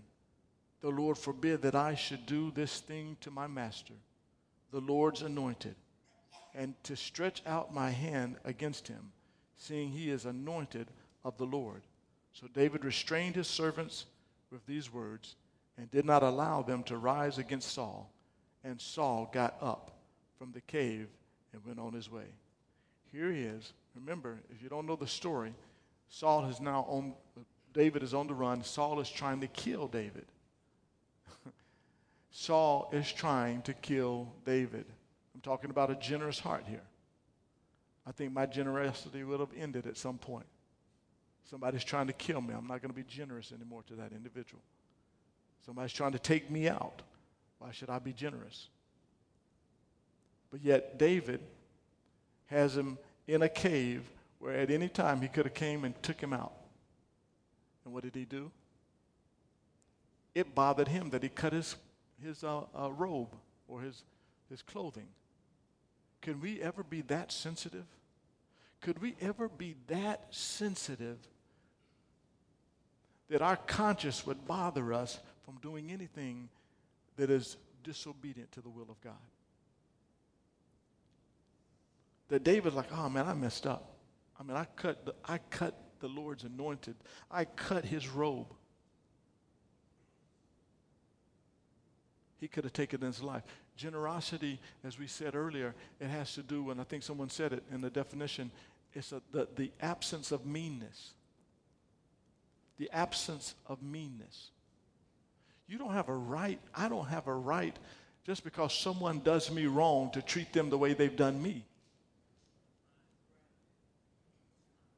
[0.81, 3.93] The Lord forbid that I should do this thing to my master,
[4.71, 5.75] the Lord's anointed,
[6.55, 9.11] and to stretch out my hand against him,
[9.57, 10.88] seeing he is anointed
[11.23, 11.83] of the Lord.
[12.33, 14.05] So David restrained his servants
[14.51, 15.35] with these words
[15.77, 18.09] and did not allow them to rise against Saul.
[18.63, 19.91] And Saul got up
[20.38, 21.07] from the cave
[21.53, 22.25] and went on his way.
[23.15, 23.71] Here he is.
[23.95, 25.54] Remember, if you don't know the story,
[26.10, 27.13] Saul is now on,
[27.73, 28.62] David is on the run.
[28.62, 30.25] Saul is trying to kill David.
[32.32, 34.84] Saul is trying to kill David.
[35.34, 36.84] I'm talking about a generous heart here.
[38.06, 40.45] I think my generosity would have ended at some point.
[41.49, 42.54] Somebody's trying to kill me.
[42.54, 44.62] I'm not going to be generous anymore to that individual.
[45.65, 47.01] Somebody's trying to take me out.
[47.60, 48.67] Why should I be generous?
[50.51, 51.39] But yet David
[52.47, 54.03] has him in a cave
[54.39, 56.53] where at any time he could have came and took him out.
[57.84, 58.51] And what did he do?
[60.34, 61.75] It bothered him that he cut his,
[62.21, 63.36] his uh, uh, robe
[63.67, 64.03] or his,
[64.49, 65.08] his clothing.
[66.21, 67.86] Can we ever be that sensitive?
[68.81, 71.17] Could we ever be that sensitive
[73.29, 76.49] that our conscience would bother us from doing anything
[77.17, 79.13] that is disobedient to the will of God?
[82.29, 83.95] That David's like, oh man, I messed up.
[84.39, 86.95] I mean, I cut the, I cut the Lord's anointed.
[87.31, 88.53] I cut his robe.
[92.39, 93.43] He could have taken his life.
[93.77, 97.63] Generosity, as we said earlier, it has to do, and I think someone said it
[97.71, 98.51] in the definition,
[98.93, 101.11] it's a, the, the absence of meanness.
[102.77, 104.51] The absence of meanness.
[105.67, 107.75] You don't have a right, I don't have a right
[108.25, 111.65] just because someone does me wrong to treat them the way they've done me.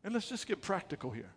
[0.08, 1.30] And let's just get practical here.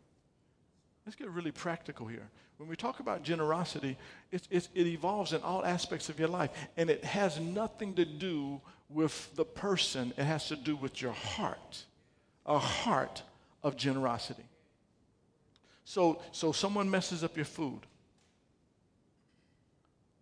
[1.05, 2.31] Let's get really practical here.
[2.57, 3.99] When we talk about generosity,
[4.31, 8.61] it's, it evolves in all aspects of your life, and it has nothing to do
[8.89, 11.85] with the person, it has to do with your heart,
[12.47, 13.25] a heart
[13.65, 14.45] of generosity.
[15.85, 17.81] So, so someone messes up your food,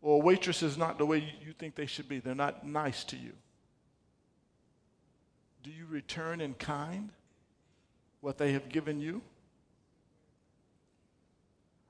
[0.00, 3.04] or a waitress is not the way you think they should be, they're not nice
[3.04, 3.34] to you.
[5.62, 7.10] Do you return in kind?
[8.28, 9.22] What they have given you?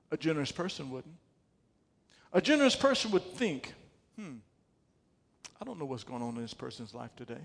[0.09, 1.17] A generous person wouldn't.
[2.31, 3.73] A generous person would think,
[4.17, 4.35] hmm,
[5.59, 7.41] I don't know what's going on in this person's life today.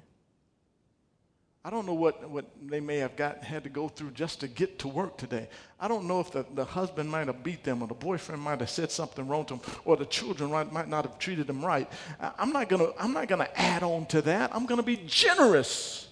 [1.65, 4.47] I don't know what, what they may have got had to go through just to
[4.47, 5.49] get to work today.
[5.81, 8.61] I don't know if the, the husband might have beat them or the boyfriend might
[8.61, 11.65] have said something wrong to them or the children might, might not have treated them
[11.65, 11.91] right.
[12.39, 14.55] I'm not gonna I'm not gonna add on to that.
[14.55, 16.04] I'm gonna be generous.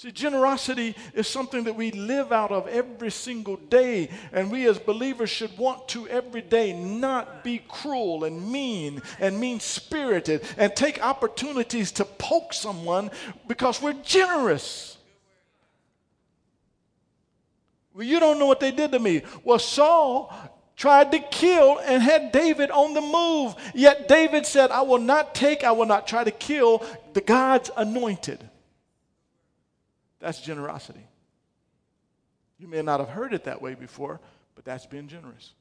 [0.00, 4.78] See, generosity is something that we live out of every single day, and we as
[4.78, 10.74] believers should want to every day not be cruel and mean and mean spirited and
[10.74, 13.10] take opportunities to poke someone
[13.46, 14.96] because we're generous.
[17.92, 19.20] Well, you don't know what they did to me.
[19.44, 20.32] Well, Saul
[20.76, 25.34] tried to kill and had David on the move, yet David said, I will not
[25.34, 26.82] take, I will not try to kill
[27.12, 28.49] the God's anointed.
[30.20, 31.06] That's generosity.
[32.58, 34.20] You may not have heard it that way before,
[34.54, 35.54] but that's being generous.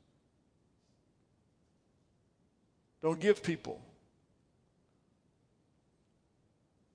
[3.02, 3.82] Don't give people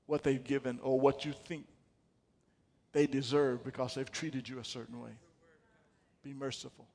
[0.06, 1.64] what they've given or what you think
[2.92, 5.10] they deserve because they've treated you a certain way.
[6.22, 6.86] Be merciful.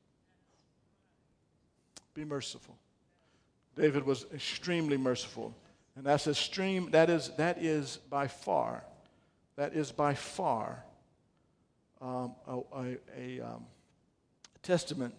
[2.13, 2.77] Be merciful.
[3.75, 5.55] David was extremely merciful.
[5.95, 8.84] And that's extreme, that is, that is by far
[9.60, 10.86] that is by far
[12.00, 13.65] um, a, a, a um,
[14.63, 15.13] testament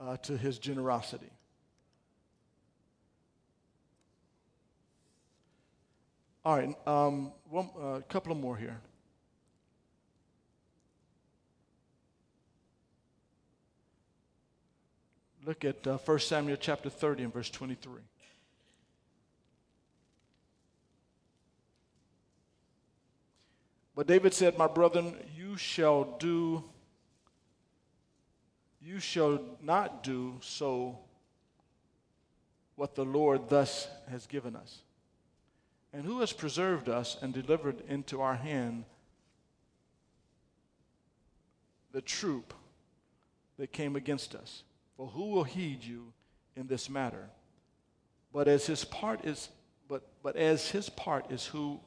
[0.00, 1.28] uh, to his generosity.
[6.44, 8.80] All right, um, one, uh, a couple of more here.
[15.44, 17.94] Look at uh, 1 Samuel chapter 30 and verse 23.
[23.94, 26.64] But David said, My brethren, you shall do,
[28.80, 30.98] you shall not do so
[32.76, 34.80] what the Lord thus has given us.
[35.92, 38.84] And who has preserved us and delivered into our hand
[41.92, 42.52] the troop
[43.58, 44.64] that came against us?
[44.96, 46.12] For who will heed you
[46.56, 47.30] in this matter?
[48.32, 49.48] But as his part is,
[49.86, 51.78] but, but as his part is who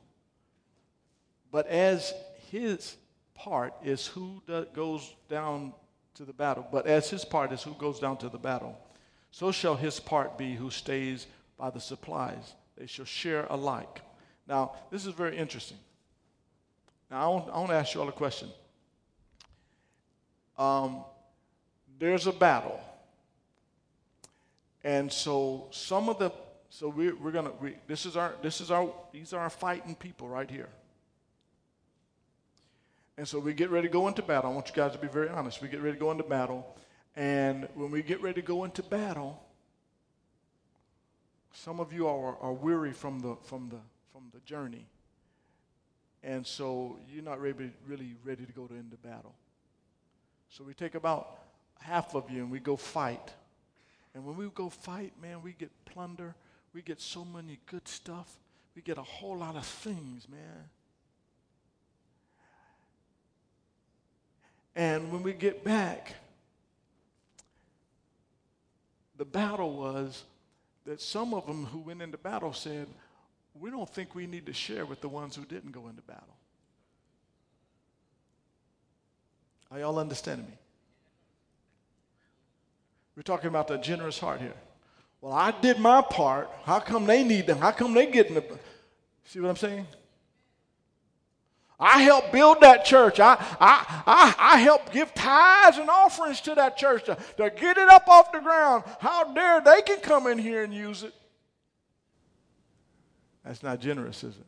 [1.51, 2.13] but as
[2.51, 2.97] his
[3.35, 4.41] part is who
[4.73, 5.73] goes down
[6.15, 8.77] to the battle, but as his part is who goes down to the battle,
[9.31, 11.27] so shall his part be who stays
[11.57, 12.53] by the supplies.
[12.77, 14.01] They shall share alike.
[14.47, 15.77] Now, this is very interesting.
[17.11, 18.49] Now, I want, I want to ask you all a question.
[20.57, 21.03] um,
[21.99, 22.79] there's a battle.
[24.83, 26.31] And so some of the
[26.69, 29.95] so we, we're gonna we, this is our this is our these are our fighting
[29.95, 30.69] people right here.
[33.17, 34.51] And so we get ready to go into battle.
[34.51, 35.61] I want you guys to be very honest.
[35.61, 36.77] We get ready to go into battle,
[37.15, 39.41] and when we get ready to go into battle,
[41.51, 43.79] some of you are, are weary from the from the
[44.11, 44.85] from the journey,
[46.23, 49.33] and so you're not really really ready to go to into battle.
[50.49, 51.39] So we take about
[51.79, 53.33] half of you and we go fight.
[54.13, 56.35] And when we go fight, man, we get plunder.
[56.73, 58.39] We get so many good stuff.
[58.75, 60.69] We get a whole lot of things, man.
[64.77, 66.13] And when we get back,
[69.17, 70.23] the battle was
[70.85, 72.87] that some of them who went into battle said,
[73.59, 76.35] We don't think we need to share with the ones who didn't go into battle.
[79.71, 80.53] Are y'all understanding me?
[83.15, 84.53] We're talking about the generous heart here.
[85.21, 86.51] Well, I did my part.
[86.65, 87.57] How come they need them?
[87.57, 88.43] How come they getting the.
[89.25, 89.87] See what I'm saying?
[91.79, 93.19] I helped build that church.
[93.19, 97.77] I, I, I, I helped give tithes and offerings to that church to, to get
[97.77, 98.83] it up off the ground.
[98.99, 101.13] How dare they can come in here and use it?
[103.45, 104.45] That's not generous, is it?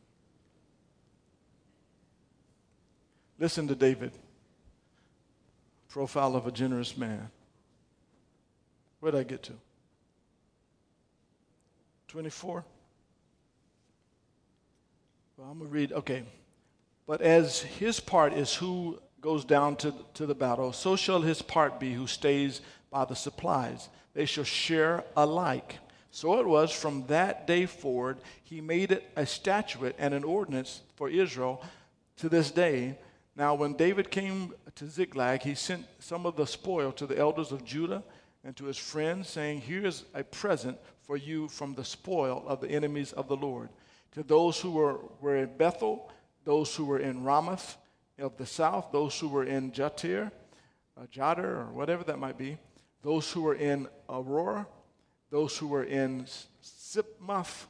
[3.38, 4.12] Listen to David.
[5.88, 7.30] Profile of a generous man.
[8.98, 9.52] Where did I get to?
[12.08, 12.64] 24?
[15.36, 16.24] Well, I'm going to read, okay.
[17.10, 21.42] But as his part is who goes down to, to the battle, so shall his
[21.42, 23.88] part be who stays by the supplies.
[24.14, 25.78] They shall share alike.
[26.12, 30.82] So it was from that day forward, he made it a statute and an ordinance
[30.94, 31.64] for Israel
[32.18, 32.96] to this day.
[33.34, 37.50] Now, when David came to Ziklag, he sent some of the spoil to the elders
[37.50, 38.04] of Judah
[38.44, 42.60] and to his friends, saying, Here is a present for you from the spoil of
[42.60, 43.68] the enemies of the Lord.
[44.12, 46.08] To those who were, were in Bethel,
[46.44, 47.76] those who were in Ramoth
[48.18, 50.30] of the south, those who were in Jattir,
[50.96, 52.58] uh, or whatever that might be,
[53.02, 54.66] those who were in Aurora,
[55.30, 56.26] those who were in
[56.62, 57.66] Siphmoth,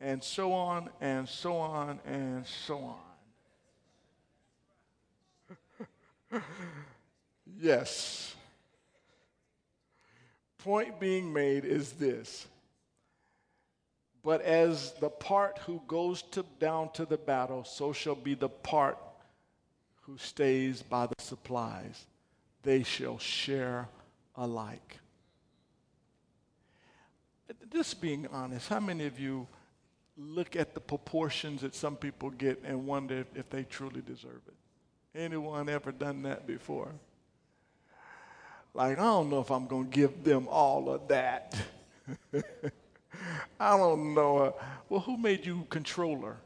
[0.00, 2.96] and so on, and so on, and so
[6.30, 6.42] on.
[7.60, 8.34] yes.
[10.58, 12.46] Point being made is this.
[14.22, 18.48] But as the part who goes to, down to the battle, so shall be the
[18.48, 18.98] part
[20.02, 22.04] who stays by the supplies.
[22.62, 23.88] They shall share
[24.36, 24.98] alike.
[27.72, 29.46] Just being honest, how many of you
[30.18, 35.18] look at the proportions that some people get and wonder if, they truly deserve it?
[35.18, 36.92] Anyone ever done that before?
[38.74, 41.56] Like, I don't know if I'm going to give them all of that.
[43.60, 44.54] I don't know.
[44.88, 46.36] Well, who made you controller?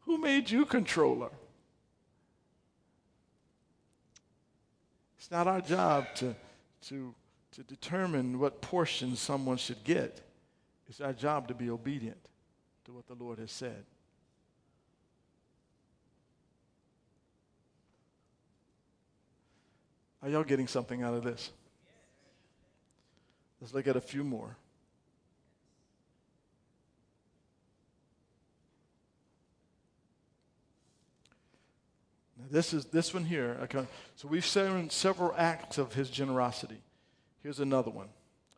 [0.00, 1.30] Who made you controller?
[5.18, 6.34] It's not our job to,
[6.88, 7.14] to,
[7.52, 10.20] to determine what portion someone should get.
[10.88, 12.18] It's our job to be obedient
[12.84, 13.84] to what the Lord has said.
[20.22, 21.50] Are y'all getting something out of this?
[23.62, 24.56] Let's look at a few more.
[32.36, 33.56] Now this is this one here.
[33.62, 33.86] Okay.
[34.16, 36.82] So we've seen several acts of his generosity.
[37.44, 38.08] Here's another one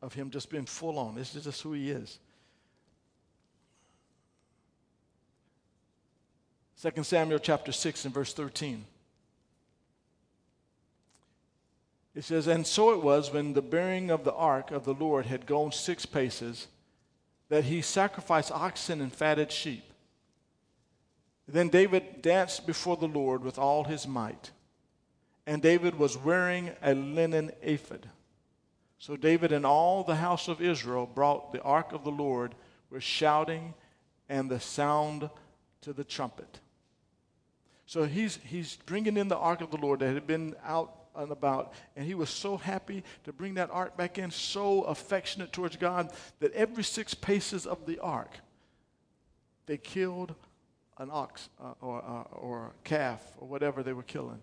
[0.01, 1.15] of him just being full on.
[1.15, 2.19] This is just who he is.
[6.81, 8.87] 2 Samuel chapter 6 and verse 13.
[12.15, 15.27] It says, And so it was when the bearing of the ark of the Lord
[15.27, 16.69] had gone six paces
[17.49, 19.85] that he sacrificed oxen and fatted sheep.
[21.47, 24.51] Then David danced before the Lord with all his might.
[25.47, 28.09] And David was wearing a linen ephod.
[28.99, 32.55] So David and all the house of Israel brought the ark of the Lord
[32.91, 33.75] with shouting
[34.29, 35.29] and the sound
[35.83, 36.61] to the trumpet.
[37.87, 41.33] So he's, he's bringing in the ark of the Lord that had been out and
[41.33, 41.73] about.
[41.97, 46.12] And he was so happy to bring that ark back in, so affectionate towards God,
[46.41, 48.31] that every six paces of the ark,
[49.67, 50.35] they killed
[50.99, 54.43] an ox uh, or, uh, or a calf or whatever they were killing.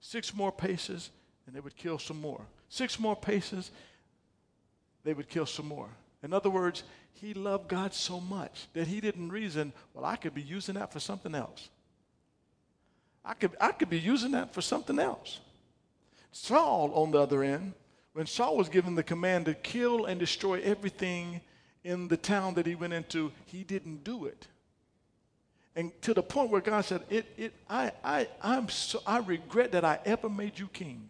[0.00, 1.10] Six more paces,
[1.46, 2.42] and they would kill some more.
[2.68, 3.70] Six more paces,
[5.04, 5.88] they would kill some more.
[6.22, 10.34] In other words, he loved God so much that he didn't reason, well, I could
[10.34, 11.70] be using that for something else.
[13.24, 15.40] I could, I could be using that for something else.
[16.36, 17.72] Saul, on the other end,
[18.12, 21.40] when Saul was given the command to kill and destroy everything
[21.82, 24.46] in the town that he went into, he didn't do it.
[25.74, 29.72] And to the point where God said, it, it, I, I, I'm so, I regret
[29.72, 31.08] that I ever made you king.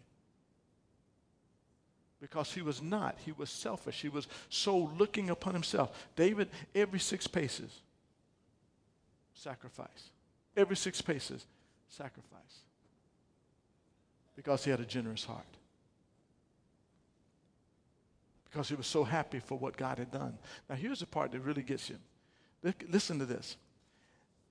[2.20, 3.16] Because he was not.
[3.24, 4.00] He was selfish.
[4.00, 6.08] He was so looking upon himself.
[6.14, 7.80] David, every six paces,
[9.34, 10.10] sacrifice.
[10.56, 11.46] Every six paces,
[11.88, 12.62] sacrifice.
[14.36, 15.44] Because he had a generous heart.
[18.44, 20.38] Because he was so happy for what God had done.
[20.68, 21.96] Now, here's the part that really gets you.
[22.88, 23.56] Listen to this.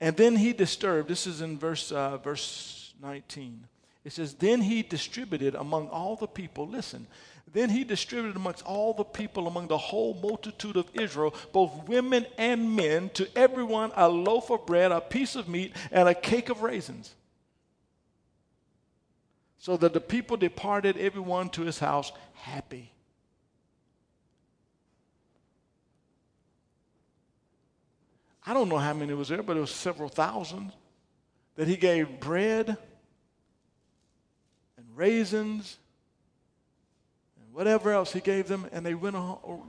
[0.00, 3.66] And then he disturbed, this is in verse, uh, verse 19.
[4.04, 7.06] It says, Then he distributed among all the people, listen,
[7.52, 12.26] then he distributed amongst all the people, among the whole multitude of Israel, both women
[12.36, 16.50] and men, to everyone a loaf of bread, a piece of meat, and a cake
[16.50, 17.14] of raisins.
[19.66, 22.92] So that the people departed, everyone to his house, happy.
[28.46, 30.70] I don't know how many was there, but it was several thousand
[31.56, 32.76] that he gave bread
[34.76, 35.78] and raisins
[37.42, 39.16] and whatever else he gave them, and they went,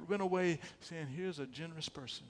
[0.08, 2.28] went away saying, Here's a generous person.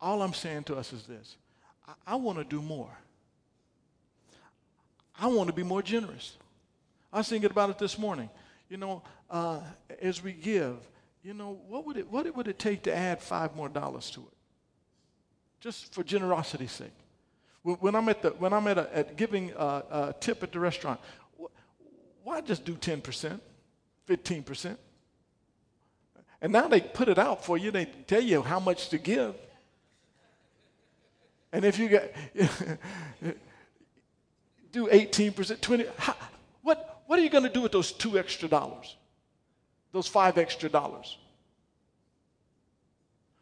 [0.00, 1.36] All I'm saying to us is this
[1.86, 2.90] I, I want to do more.
[5.18, 6.36] I want to be more generous.
[7.12, 8.28] I was thinking about it this morning.
[8.68, 9.60] You know, uh,
[10.02, 10.76] as we give,
[11.22, 14.20] you know, what would it, what would it take to add five more dollars to
[14.20, 14.36] it?
[15.60, 16.92] Just for generosity's sake.
[17.62, 20.60] When I'm at, the, when I'm at, a, at giving a, a tip at the
[20.60, 21.00] restaurant,
[22.22, 23.40] why just do 10%,
[24.08, 24.76] 15%?
[26.40, 27.70] And now they put it out for you.
[27.70, 29.34] They tell you how much to give.
[31.56, 32.14] And if you get
[34.72, 36.14] do 18%, 20, how,
[36.60, 38.94] what, what are you going to do with those two extra dollars?
[39.92, 41.16] those five extra dollars?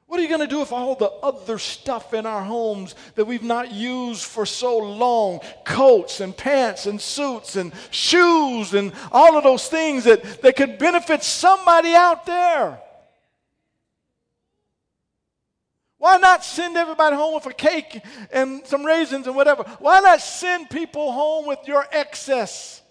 [0.06, 3.24] What are you going to do with all the other stuff in our homes that
[3.24, 5.40] we've not used for so long?
[5.64, 10.78] Coats and pants and suits and shoes and all of those things that, that could
[10.78, 12.78] benefit somebody out there.
[16.04, 17.98] Why not send everybody home with a cake
[18.30, 19.62] and some raisins and whatever?
[19.78, 22.82] Why not send people home with your excess?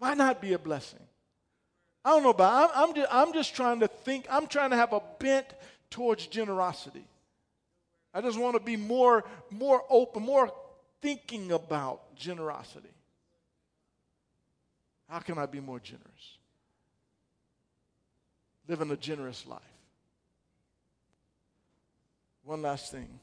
[0.00, 0.98] Why not be a blessing?
[2.04, 4.76] I don't know about I'm, I'm, just, I'm just trying to think, I'm trying to
[4.76, 5.46] have a bent
[5.88, 7.04] towards generosity.
[8.12, 9.22] I just want to be more,
[9.52, 10.52] more open, more
[11.00, 12.90] thinking about generosity.
[15.08, 16.38] How can I be more generous?
[18.66, 19.60] Living a generous life.
[22.50, 23.20] One last thing.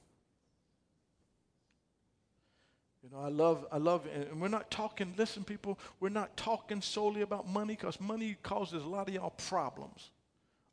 [3.04, 6.82] You know, I love, I love, and we're not talking, listen, people, we're not talking
[6.82, 10.12] solely about money because money causes a lot of y'all problems.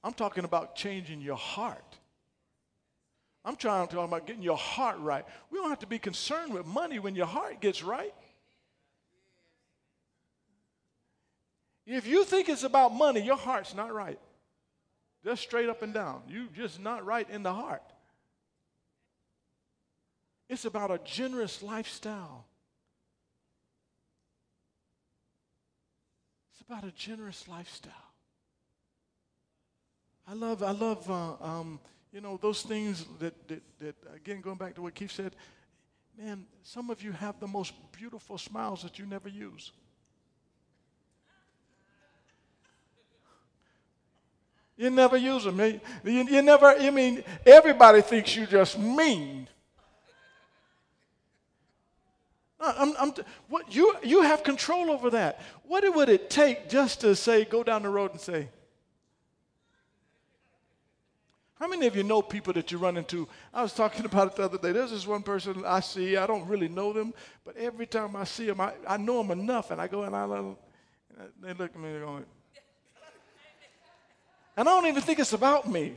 [0.04, 1.98] I'm talking about changing your heart.
[3.44, 5.24] I'm trying to talk about getting your heart right.
[5.50, 8.14] We don't have to be concerned with money when your heart gets right.
[11.88, 14.20] If you think it's about money, your heart's not right.
[15.24, 16.22] Just straight up and down.
[16.28, 17.82] You just not right in the heart.
[20.48, 22.46] It's about a generous lifestyle.
[26.52, 27.92] It's about a generous lifestyle.
[30.26, 31.80] I love, I love, uh, um,
[32.12, 35.36] you know, those things that, that, that, again, going back to what Keith said,
[36.18, 39.72] man, some of you have the most beautiful smiles that you never use.
[44.76, 45.60] You never use them.
[45.60, 49.48] You, you never, I mean, everybody thinks you just mean.
[52.64, 53.14] I'm, I'm,
[53.48, 55.40] what, you, you have control over that.
[55.66, 58.48] What would it take just to say, go down the road and say,
[61.64, 63.28] how many of you know people that you run into?
[63.52, 64.72] I was talking about it the other day.
[64.72, 66.16] There's this one person I see.
[66.16, 69.30] I don't really know them, but every time I see them, I, I know them
[69.30, 70.56] enough, and I go and I and
[71.40, 72.26] they look at me and go, and
[74.68, 75.94] I don't even think it's about me.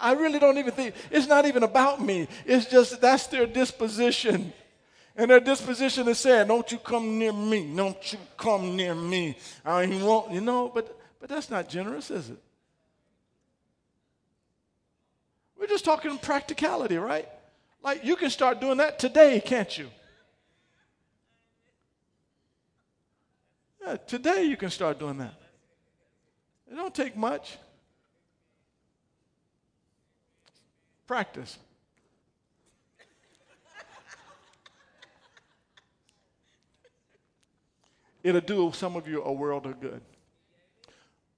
[0.00, 2.28] I really don't even think it's not even about me.
[2.46, 4.52] It's just that's their disposition.
[5.16, 7.74] And their disposition is saying, Don't you come near me.
[7.74, 9.36] Don't you come near me.
[9.64, 12.38] I ain't want, you know, but, but that's not generous, is it?
[15.58, 17.28] We're just talking practicality, right?
[17.82, 19.88] Like you can start doing that today, can't you?
[23.84, 25.34] Yeah, today you can start doing that.
[26.70, 27.58] It don't take much.
[31.06, 31.58] Practice.
[38.22, 40.00] It'll do some of you a world of good.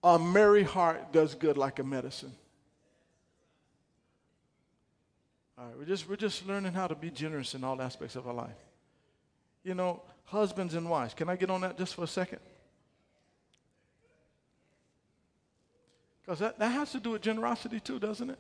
[0.03, 2.33] A merry heart does good like a medicine.
[5.57, 8.27] All right, we're just, we're just learning how to be generous in all aspects of
[8.27, 8.57] our life.
[9.63, 11.15] You know, husbands and wives.
[11.15, 12.41] Can I get on that just for a second?
[16.21, 18.39] Because that, that has to do with generosity too, doesn't it?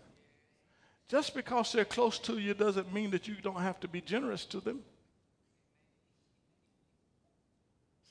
[1.08, 4.44] Just because they're close to you doesn't mean that you don't have to be generous
[4.46, 4.80] to them.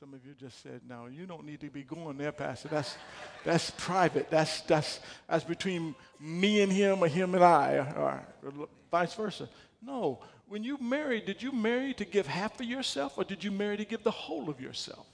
[0.04, 2.68] Some of you just said, "No, you don't need to be going there, Pastor.
[2.68, 2.98] That's
[3.46, 4.30] that's private.
[4.30, 5.00] That's that's
[5.30, 9.48] that's between me and him, or him and I, or, or vice versa."
[9.82, 10.20] No.
[10.50, 13.78] When you married, did you marry to give half of yourself, or did you marry
[13.78, 15.06] to give the whole of yourself?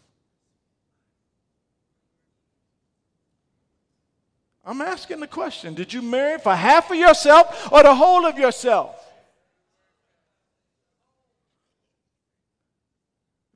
[4.65, 8.39] I'm asking the question Did you marry for half of yourself or the whole of
[8.39, 8.98] yourself?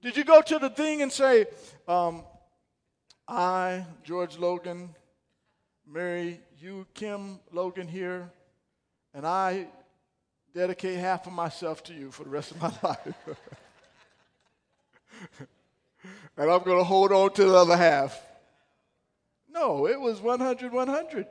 [0.04, 1.46] Did you go to the thing and say,
[1.88, 2.26] um,
[3.26, 4.94] I, George Logan,
[5.88, 8.30] marry you, Kim Logan here,
[9.14, 9.68] and I
[10.54, 13.16] dedicate half of myself to you for the rest of my life.
[16.36, 18.22] and I'm going to hold on to the other half.
[19.50, 21.28] No, it was 100 100.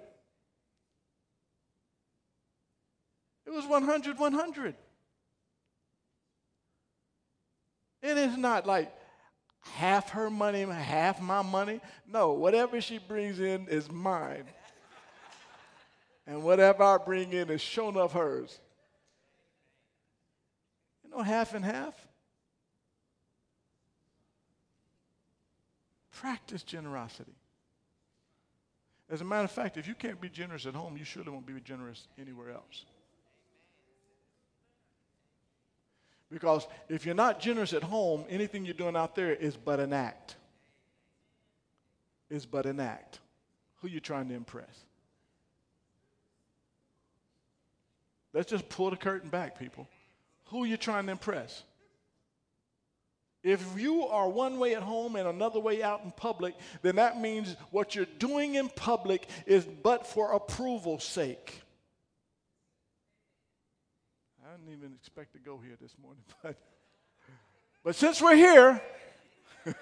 [3.44, 4.74] It was 100 100.
[8.02, 8.92] It is not like
[9.60, 11.80] half her money, half my money.
[12.06, 14.44] No, whatever she brings in is mine.
[16.26, 18.58] and whatever I bring in is shown of hers.
[21.04, 21.94] You know, half and half.
[26.12, 27.34] Practice generosity.
[29.10, 31.46] As a matter of fact, if you can't be generous at home, you surely won't
[31.46, 32.84] be generous anywhere else.
[36.32, 39.92] Because if you're not generous at home, anything you're doing out there is but an
[39.92, 40.36] act.
[42.30, 43.18] Is but an act.
[43.80, 44.84] Who you trying to impress?
[48.32, 49.86] Let's just pull the curtain back, people.
[50.46, 51.62] Who you trying to impress?
[53.42, 57.20] If you are one way at home and another way out in public, then that
[57.20, 61.60] means what you're doing in public is but for approval's sake.
[64.46, 66.56] I didn't even expect to go here this morning, but,
[67.84, 68.80] but since we're here,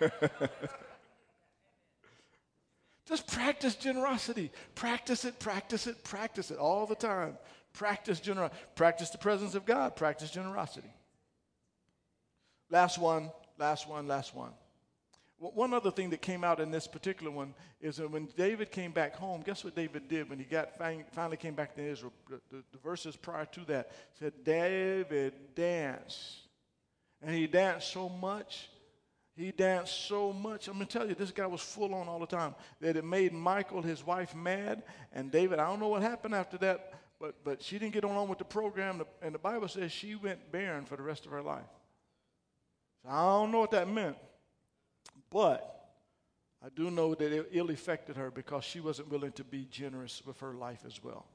[3.07, 4.51] just practice generosity.
[4.75, 7.39] Practice it, practice it, practice it all the time.
[7.73, 8.59] Practice generosity.
[8.75, 9.95] Practice the presence of God.
[9.95, 10.93] Practice generosity.
[12.69, 14.51] Last one, last one, last one.
[15.41, 18.93] One other thing that came out in this particular one is that when David came
[18.93, 22.13] back home, guess what David did when he got finally came back to Israel?
[22.29, 26.41] The, the, the verses prior to that said David danced,
[27.23, 28.69] and he danced so much.
[29.35, 30.69] He danced so much.
[30.69, 33.33] I'm gonna tell you, this guy was full on all the time that it made
[33.33, 34.83] Michal his wife, mad.
[35.11, 38.29] And David, I don't know what happened after that, but but she didn't get on
[38.29, 39.01] with the program.
[39.23, 41.65] And the Bible says she went barren for the rest of her life.
[43.03, 44.19] So I don't know what that meant.
[45.31, 45.81] But
[46.63, 50.23] I do know that it ill affected her because she wasn't willing to be generous
[50.27, 51.27] with her life as well.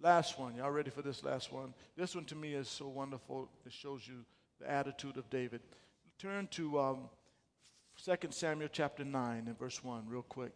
[0.00, 0.54] Last one.
[0.54, 1.74] Y'all ready for this last one?
[1.96, 3.48] This one to me is so wonderful.
[3.66, 4.24] It shows you
[4.60, 5.60] the attitude of David.
[6.18, 6.98] Turn to um,
[8.04, 10.52] 2 Samuel chapter 9 and verse 1 real quick.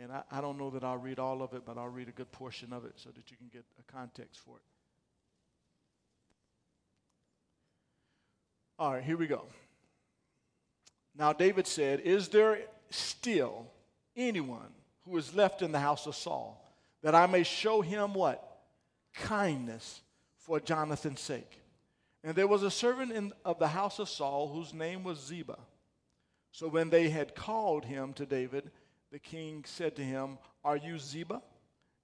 [0.00, 2.12] And I, I don't know that I'll read all of it, but I'll read a
[2.12, 4.62] good portion of it so that you can get a context for it.
[8.78, 9.46] All right, here we go.
[11.20, 13.66] Now, David said, Is there still
[14.16, 14.72] anyone
[15.04, 18.42] who is left in the house of Saul that I may show him what?
[19.12, 20.00] Kindness
[20.38, 21.60] for Jonathan's sake.
[22.24, 25.58] And there was a servant in, of the house of Saul whose name was Ziba.
[26.52, 28.70] So when they had called him to David,
[29.12, 31.42] the king said to him, Are you Ziba?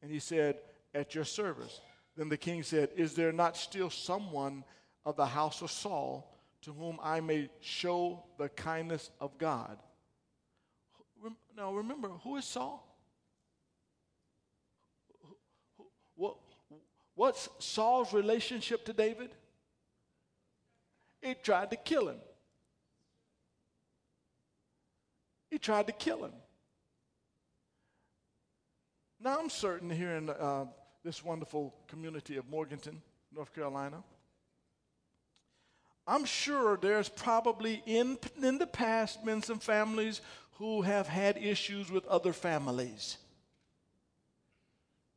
[0.03, 0.59] And he said,
[0.95, 1.81] At your service.
[2.19, 4.63] Then the king said, Is there not still someone
[5.07, 9.79] of the house of Saul to whom I may show the kindness of God.
[11.57, 12.83] Now remember, who is Saul?
[17.15, 19.31] What's Saul's relationship to David?
[21.23, 22.19] He tried to kill him.
[25.51, 26.33] He tried to kill him.
[29.19, 30.67] Now I'm certain here in uh,
[31.03, 33.01] this wonderful community of Morganton,
[33.35, 34.03] North Carolina,
[36.07, 40.21] I'm sure there's probably in, in the past been some families
[40.59, 43.19] who have had issues with other families.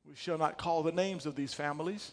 [0.08, 2.12] We shall not call the names of these families.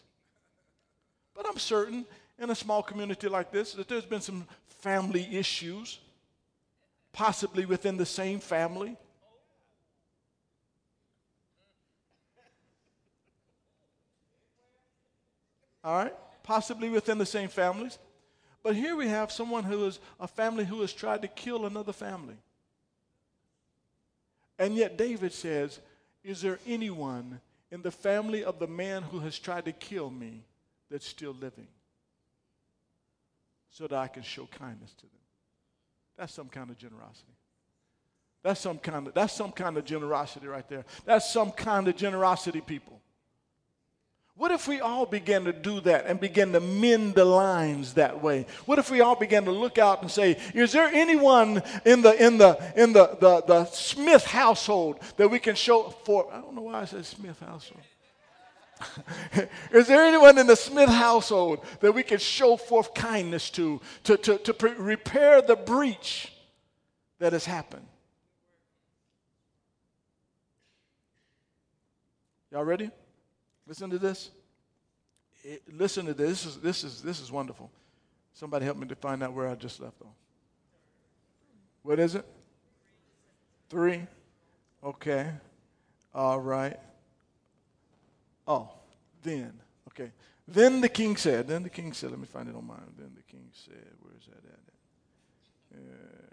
[1.34, 2.04] But I'm certain
[2.38, 4.46] in a small community like this that there's been some
[4.80, 5.98] family issues,
[7.12, 8.96] possibly within the same family.
[15.82, 16.14] All right?
[16.42, 17.98] Possibly within the same families.
[18.66, 21.92] But here we have someone who is a family who has tried to kill another
[21.92, 22.34] family.
[24.58, 25.78] And yet David says,
[26.24, 27.40] Is there anyone
[27.70, 30.42] in the family of the man who has tried to kill me
[30.90, 31.68] that's still living?
[33.70, 35.20] So that I can show kindness to them.
[36.18, 37.36] That's some kind of generosity.
[38.42, 40.84] That's some kind of that's some kind of generosity right there.
[41.04, 43.00] That's some kind of generosity, people.
[44.36, 48.22] What if we all began to do that and begin to mend the lines that
[48.22, 48.44] way?
[48.66, 52.22] What if we all began to look out and say, is there anyone in the
[52.22, 56.54] in the in the the, the Smith household that we can show for I don't
[56.54, 57.80] know why I said Smith household.
[59.72, 64.18] is there anyone in the Smith household that we can show forth kindness to, to,
[64.18, 66.30] to, to pre- repair the breach
[67.20, 67.86] that has happened?
[72.52, 72.90] Y'all ready?
[73.66, 74.30] Listen to this.
[75.42, 76.44] It, listen to this.
[76.44, 77.70] This is, this, is, this is wonderful.
[78.32, 80.14] Somebody help me to find out where I just left off.
[81.82, 82.24] What is it?
[83.68, 84.06] Three?
[84.82, 85.30] Okay.
[86.14, 86.78] All right.
[88.46, 88.70] Oh,
[89.22, 89.52] then.
[89.88, 90.12] Okay.
[90.46, 92.94] Then the king said, then the king said, let me find it on mine.
[92.96, 95.78] Then the king said, where's that at?
[95.78, 96.26] Uh.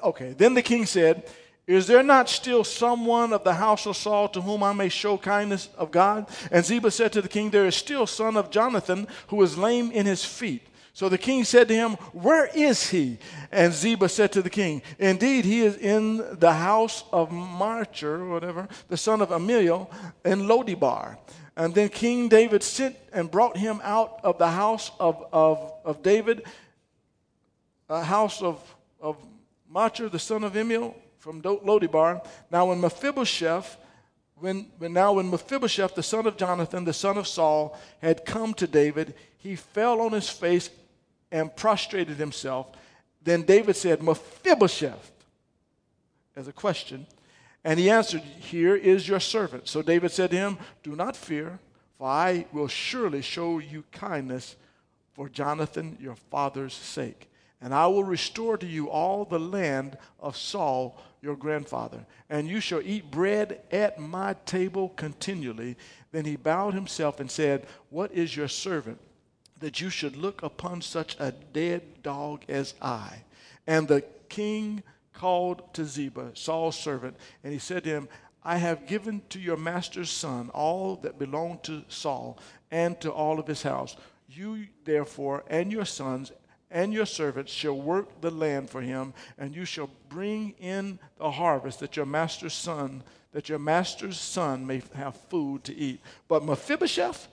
[0.00, 0.32] Okay.
[0.32, 1.28] Then the king said,
[1.66, 5.16] is there not still someone of the house of Saul to whom I may show
[5.16, 6.28] kindness of God?
[6.50, 9.92] And Ziba said to the king, There is still son of Jonathan who is lame
[9.92, 10.66] in his feet.
[10.94, 13.18] So the king said to him, Where is he?
[13.50, 18.68] And Ziba said to the king, Indeed, he is in the house of Machir, whatever,
[18.88, 19.88] the son of Ammiel,
[20.24, 21.16] in Lo Debar.
[21.56, 26.02] And then King David sent and brought him out of the house of, of, of
[26.02, 26.42] David,
[27.88, 28.60] a house of,
[29.00, 29.16] of
[29.70, 32.20] Machir, the son of Ammiel, from Lo Debar.
[32.50, 33.76] Now, when Mephibosheth,
[34.40, 38.54] when, when now when Mephibosheth, the son of Jonathan, the son of Saul, had come
[38.54, 40.68] to David, he fell on his face
[41.30, 42.72] and prostrated himself.
[43.22, 45.12] Then David said, Mephibosheth,
[46.34, 47.06] as a question.
[47.62, 49.68] And he answered, Here is your servant.
[49.68, 51.60] So David said to him, Do not fear,
[51.98, 54.56] for I will surely show you kindness
[55.12, 57.28] for Jonathan your father's sake.
[57.62, 62.58] And I will restore to you all the land of Saul your grandfather, and you
[62.58, 65.76] shall eat bread at my table continually.
[66.10, 68.98] Then he bowed himself and said, What is your servant
[69.60, 73.22] that you should look upon such a dead dog as I?
[73.68, 74.82] And the king
[75.12, 78.08] called to Ziba, Saul's servant, and he said to him,
[78.42, 82.38] I have given to your master's son all that belonged to Saul
[82.72, 83.94] and to all of his house.
[84.28, 86.32] You, therefore, and your sons
[86.72, 91.30] and your servants shall work the land for him, and you shall bring in the
[91.30, 96.00] harvest that your master's son, that your master's son may have food to eat.
[96.26, 97.28] But Mephibosheth,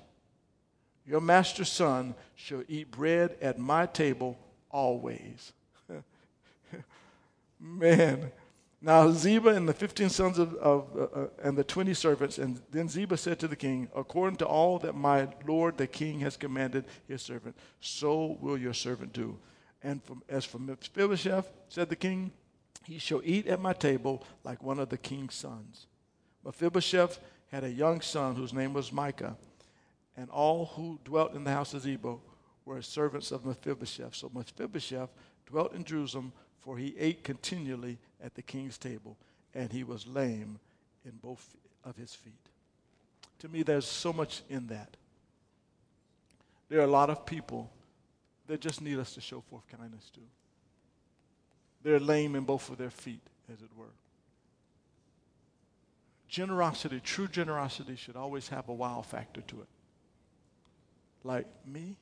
[1.07, 4.37] your master's son, shall eat bread at my table
[4.69, 5.53] always.
[7.59, 8.31] Man,
[8.81, 12.87] now Ziba and the fifteen sons of, of uh, and the twenty servants, and then
[12.87, 16.85] Ziba said to the king, "According to all that my lord the king has commanded
[17.07, 19.37] his servant, so will your servant do."
[19.81, 22.31] And from, as for Mephibosheth, said the king,
[22.85, 25.87] he shall eat at my table like one of the king's sons.
[26.43, 27.19] Mephibosheth
[27.51, 29.37] had a young son whose name was Micah,
[30.17, 32.15] and all who dwelt in the house of Ziba
[32.65, 34.15] were servants of Mephibosheth.
[34.15, 35.09] So Mephibosheth
[35.45, 39.17] dwelt in Jerusalem for he ate continually at the king's table,
[39.53, 40.59] and he was lame
[41.05, 42.33] in both of his feet.
[43.39, 44.97] To me, there's so much in that.
[46.69, 47.71] There are a lot of people
[48.47, 50.19] that just need us to show forth kindness to.
[51.83, 53.85] They're lame in both of their feet, as it were.
[56.27, 59.67] Generosity, true generosity, should always have a wow factor to it.
[61.23, 61.95] Like me,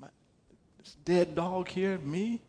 [0.00, 0.08] my,
[0.78, 2.40] this dead dog here, me,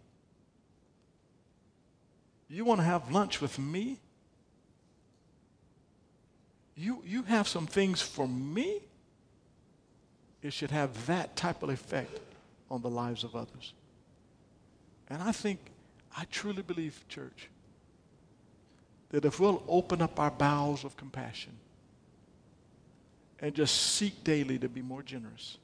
[2.56, 4.00] you want to have lunch with me?
[6.76, 8.82] You, you have some things for me?
[10.42, 12.20] It should have that type of effect
[12.72, 13.74] on the lives of others.
[15.10, 15.60] And I think,
[16.16, 17.50] I truly believe, church,
[19.10, 21.54] that if we'll open up our bowels of compassion
[23.40, 25.58] and just seek daily to be more generous,